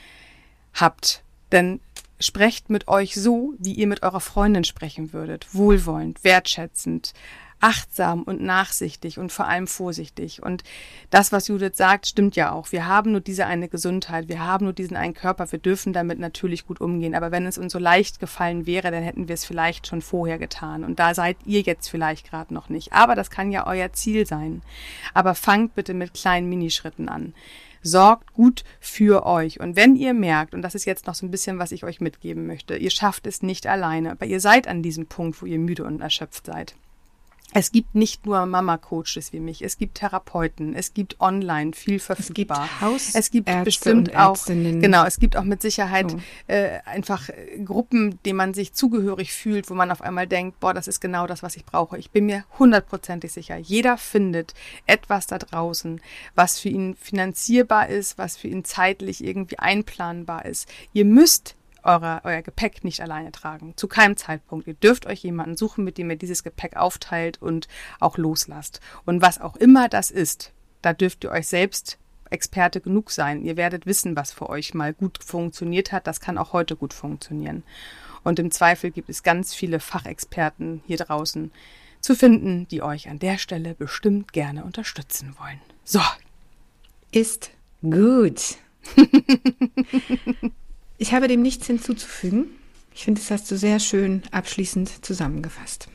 habt, 0.73 1.23
dann 1.49 1.79
sprecht 2.19 2.69
mit 2.69 2.87
euch 2.87 3.15
so, 3.15 3.53
wie 3.59 3.73
ihr 3.73 3.87
mit 3.87 4.03
eurer 4.03 4.19
Freundin 4.19 4.63
sprechen 4.63 5.13
würdet. 5.13 5.47
Wohlwollend, 5.53 6.23
wertschätzend, 6.23 7.13
achtsam 7.59 8.23
und 8.23 8.41
nachsichtig 8.41 9.17
und 9.17 9.31
vor 9.31 9.47
allem 9.47 9.67
vorsichtig. 9.67 10.43
Und 10.43 10.63
das, 11.09 11.31
was 11.31 11.47
Judith 11.47 11.75
sagt, 11.75 12.07
stimmt 12.07 12.35
ja 12.35 12.51
auch. 12.51 12.71
Wir 12.71 12.87
haben 12.87 13.11
nur 13.11 13.21
diese 13.21 13.45
eine 13.45 13.67
Gesundheit, 13.67 14.27
wir 14.27 14.45
haben 14.45 14.65
nur 14.65 14.73
diesen 14.73 14.97
einen 14.97 15.13
Körper, 15.13 15.51
wir 15.51 15.59
dürfen 15.59 15.93
damit 15.93 16.19
natürlich 16.19 16.67
gut 16.67 16.81
umgehen. 16.81 17.15
Aber 17.15 17.31
wenn 17.31 17.45
es 17.45 17.57
uns 17.57 17.73
so 17.73 17.79
leicht 17.79 18.19
gefallen 18.19 18.65
wäre, 18.65 18.91
dann 18.91 19.03
hätten 19.03 19.27
wir 19.27 19.33
es 19.33 19.45
vielleicht 19.45 19.87
schon 19.87 20.01
vorher 20.01 20.37
getan. 20.37 20.83
Und 20.83 20.99
da 20.99 21.13
seid 21.13 21.37
ihr 21.45 21.61
jetzt 21.61 21.87
vielleicht 21.87 22.29
gerade 22.29 22.53
noch 22.53 22.69
nicht. 22.69 22.93
Aber 22.93 23.15
das 23.15 23.29
kann 23.29 23.51
ja 23.51 23.65
euer 23.65 23.91
Ziel 23.93 24.25
sein. 24.25 24.61
Aber 25.13 25.35
fangt 25.35 25.75
bitte 25.75 25.93
mit 25.93 26.13
kleinen 26.13 26.49
Minischritten 26.49 27.09
an 27.09 27.33
sorgt 27.83 28.33
gut 28.33 28.63
für 28.79 29.25
euch. 29.25 29.59
Und 29.59 29.75
wenn 29.75 29.95
ihr 29.95 30.13
merkt, 30.13 30.53
und 30.53 30.61
das 30.61 30.75
ist 30.75 30.85
jetzt 30.85 31.07
noch 31.07 31.15
so 31.15 31.25
ein 31.25 31.31
bisschen, 31.31 31.59
was 31.59 31.71
ich 31.71 31.83
euch 31.83 32.01
mitgeben 32.01 32.45
möchte, 32.45 32.75
ihr 32.75 32.89
schafft 32.89 33.25
es 33.27 33.41
nicht 33.41 33.65
alleine, 33.67 34.11
aber 34.11 34.25
ihr 34.25 34.39
seid 34.39 34.67
an 34.67 34.83
diesem 34.83 35.07
Punkt, 35.07 35.41
wo 35.41 35.45
ihr 35.45 35.59
müde 35.59 35.85
und 35.85 36.01
erschöpft 36.01 36.45
seid. 36.45 36.75
Es 37.59 37.71
gibt 37.71 37.95
nicht 37.95 38.27
nur 38.27 38.45
Mama-Coaches 38.45 39.33
wie 39.33 39.39
mich, 39.39 39.63
es 39.63 39.79
gibt 39.79 39.95
Therapeuten, 39.95 40.75
es 40.75 40.93
gibt 40.93 41.19
online 41.19 41.73
viel 41.73 41.97
verfügbar. 41.99 42.69
Hausärzte 42.81 43.17
es 43.19 43.31
gibt 43.31 43.49
und 43.49 43.63
bestimmt 43.63 44.15
auch, 44.15 44.45
genau, 44.45 45.05
es 45.05 45.17
gibt 45.19 45.35
auch 45.35 45.43
mit 45.43 45.63
Sicherheit 45.63 46.13
Oh. 46.13 46.19
äh, 46.51 46.79
einfach 46.85 47.29
äh, 47.29 47.57
Gruppen, 47.65 48.19
denen 48.23 48.37
man 48.37 48.53
sich 48.53 48.73
zugehörig 48.73 49.33
fühlt, 49.33 49.69
wo 49.71 49.73
man 49.73 49.89
auf 49.89 50.01
einmal 50.01 50.27
denkt, 50.27 50.59
boah, 50.59 50.73
das 50.73 50.87
ist 50.87 51.01
genau 51.01 51.25
das, 51.25 51.41
was 51.41 51.57
ich 51.57 51.65
brauche. 51.65 51.97
Ich 51.97 52.11
bin 52.11 52.27
mir 52.27 52.43
hundertprozentig 52.59 53.31
sicher, 53.31 53.57
jeder 53.57 53.97
findet 53.97 54.53
etwas 54.85 55.25
da 55.25 55.39
draußen, 55.39 55.99
was 56.35 56.59
für 56.59 56.69
ihn 56.69 56.95
finanzierbar 56.95 57.89
ist, 57.89 58.19
was 58.19 58.37
für 58.37 58.47
ihn 58.49 58.65
zeitlich 58.65 59.23
irgendwie 59.23 59.57
einplanbar 59.57 60.45
ist. 60.45 60.69
Ihr 60.93 61.05
müsst 61.05 61.56
eure, 61.83 62.21
euer 62.23 62.41
Gepäck 62.41 62.83
nicht 62.83 63.01
alleine 63.01 63.31
tragen. 63.31 63.73
Zu 63.75 63.87
keinem 63.87 64.17
Zeitpunkt. 64.17 64.67
Ihr 64.67 64.73
dürft 64.73 65.05
euch 65.05 65.23
jemanden 65.23 65.57
suchen, 65.57 65.83
mit 65.83 65.97
dem 65.97 66.09
ihr 66.09 66.17
dieses 66.17 66.43
Gepäck 66.43 66.75
aufteilt 66.75 67.41
und 67.41 67.67
auch 67.99 68.17
loslasst. 68.17 68.81
Und 69.05 69.21
was 69.21 69.39
auch 69.39 69.55
immer 69.55 69.89
das 69.89 70.11
ist, 70.11 70.51
da 70.81 70.93
dürft 70.93 71.23
ihr 71.23 71.31
euch 71.31 71.47
selbst 71.47 71.97
Experte 72.29 72.81
genug 72.81 73.11
sein. 73.11 73.43
Ihr 73.43 73.57
werdet 73.57 73.85
wissen, 73.85 74.15
was 74.15 74.31
für 74.31 74.49
euch 74.49 74.73
mal 74.73 74.93
gut 74.93 75.23
funktioniert 75.23 75.91
hat. 75.91 76.07
Das 76.07 76.19
kann 76.19 76.37
auch 76.37 76.53
heute 76.53 76.75
gut 76.75 76.93
funktionieren. 76.93 77.63
Und 78.23 78.39
im 78.39 78.51
Zweifel 78.51 78.91
gibt 78.91 79.09
es 79.09 79.23
ganz 79.23 79.53
viele 79.53 79.79
Fachexperten 79.79 80.81
hier 80.85 80.97
draußen 80.97 81.51
zu 82.01 82.15
finden, 82.15 82.67
die 82.67 82.81
euch 82.81 83.09
an 83.09 83.19
der 83.19 83.37
Stelle 83.37 83.73
bestimmt 83.73 84.33
gerne 84.33 84.63
unterstützen 84.65 85.35
wollen. 85.39 85.61
So. 85.83 86.01
Ist 87.11 87.51
gut. 87.81 88.57
ich 90.97 91.13
habe 91.13 91.27
dem 91.27 91.41
nichts 91.41 91.67
hinzuzufügen. 91.67 92.45
Ich 92.93 93.03
finde, 93.03 93.21
das 93.21 93.29
hast 93.31 93.51
du 93.51 93.57
sehr 93.57 93.79
schön 93.79 94.23
abschließend 94.31 95.05
zusammengefasst. 95.05 95.87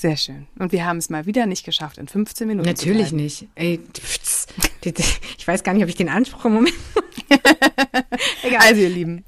Sehr 0.00 0.16
schön. 0.16 0.46
Und 0.58 0.72
wir 0.72 0.86
haben 0.86 0.96
es 0.96 1.10
mal 1.10 1.26
wieder 1.26 1.44
nicht 1.44 1.64
geschafft, 1.64 1.98
in 1.98 2.08
15 2.08 2.48
Minuten 2.48 2.66
Natürlich 2.66 3.12
nicht. 3.12 3.48
Ey, 3.54 3.80
pfz, 3.92 4.46
ich 5.38 5.46
weiß 5.46 5.62
gar 5.62 5.74
nicht, 5.74 5.82
ob 5.82 5.90
ich 5.90 5.96
den 5.96 6.08
Anspruch 6.08 6.46
im 6.46 6.54
Moment. 6.54 6.74
Egal. 8.42 8.60
Also, 8.60 8.80
ihr 8.80 8.88
Lieben. 8.88 9.24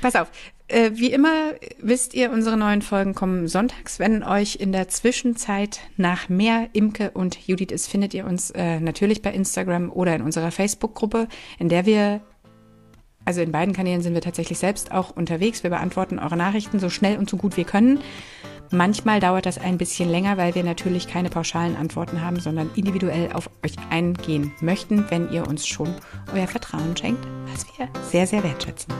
Pass 0.00 0.16
auf. 0.16 0.28
Äh, 0.66 0.92
wie 0.94 1.12
immer 1.12 1.52
wisst 1.78 2.14
ihr, 2.14 2.32
unsere 2.32 2.56
neuen 2.56 2.82
Folgen 2.82 3.14
kommen 3.14 3.46
sonntags. 3.46 3.98
Wenn 3.98 4.24
euch 4.24 4.56
in 4.56 4.72
der 4.72 4.88
Zwischenzeit 4.88 5.80
nach 5.96 6.28
mehr 6.28 6.68
Imke 6.72 7.12
und 7.12 7.38
Judith 7.46 7.70
ist, 7.70 7.88
findet 7.88 8.14
ihr 8.14 8.26
uns 8.26 8.50
äh, 8.50 8.80
natürlich 8.80 9.22
bei 9.22 9.32
Instagram 9.32 9.92
oder 9.92 10.16
in 10.16 10.22
unserer 10.22 10.50
Facebook-Gruppe, 10.50 11.28
in 11.58 11.68
der 11.68 11.86
wir 11.86 12.22
also 13.24 13.40
in 13.40 13.52
beiden 13.52 13.74
Kanälen 13.74 14.02
sind 14.02 14.14
wir 14.14 14.20
tatsächlich 14.20 14.58
selbst 14.58 14.92
auch 14.92 15.10
unterwegs. 15.10 15.62
Wir 15.62 15.70
beantworten 15.70 16.18
eure 16.18 16.36
Nachrichten 16.36 16.78
so 16.78 16.90
schnell 16.90 17.18
und 17.18 17.30
so 17.30 17.36
gut 17.36 17.56
wir 17.56 17.64
können. 17.64 18.00
Manchmal 18.70 19.20
dauert 19.20 19.44
das 19.44 19.58
ein 19.58 19.76
bisschen 19.76 20.08
länger, 20.08 20.38
weil 20.38 20.54
wir 20.54 20.64
natürlich 20.64 21.06
keine 21.06 21.28
pauschalen 21.28 21.76
Antworten 21.76 22.22
haben, 22.22 22.40
sondern 22.40 22.70
individuell 22.74 23.30
auf 23.34 23.50
euch 23.62 23.74
eingehen 23.90 24.52
möchten, 24.60 25.04
wenn 25.10 25.30
ihr 25.30 25.46
uns 25.46 25.66
schon 25.66 25.94
euer 26.34 26.48
Vertrauen 26.48 26.96
schenkt, 26.96 27.22
was 27.52 27.66
wir 27.76 27.88
sehr, 28.10 28.26
sehr 28.26 28.42
wertschätzen. 28.42 28.94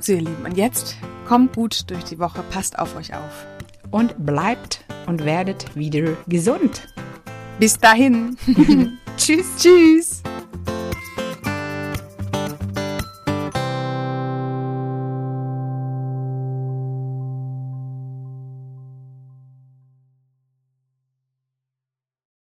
So, 0.00 0.12
ihr 0.12 0.22
Lieben, 0.22 0.44
und 0.44 0.56
jetzt 0.56 0.96
kommt 1.28 1.54
gut 1.54 1.88
durch 1.90 2.02
die 2.04 2.18
Woche, 2.18 2.42
passt 2.50 2.78
auf 2.78 2.96
euch 2.96 3.14
auf. 3.14 3.46
Und 3.92 4.26
bleibt 4.26 4.84
und 5.06 5.24
werdet 5.24 5.76
wieder 5.76 6.16
gesund. 6.26 6.88
Bis 7.60 7.78
dahin. 7.78 8.36
Tschüss. 9.16 9.46
Tschüss. 9.58 10.22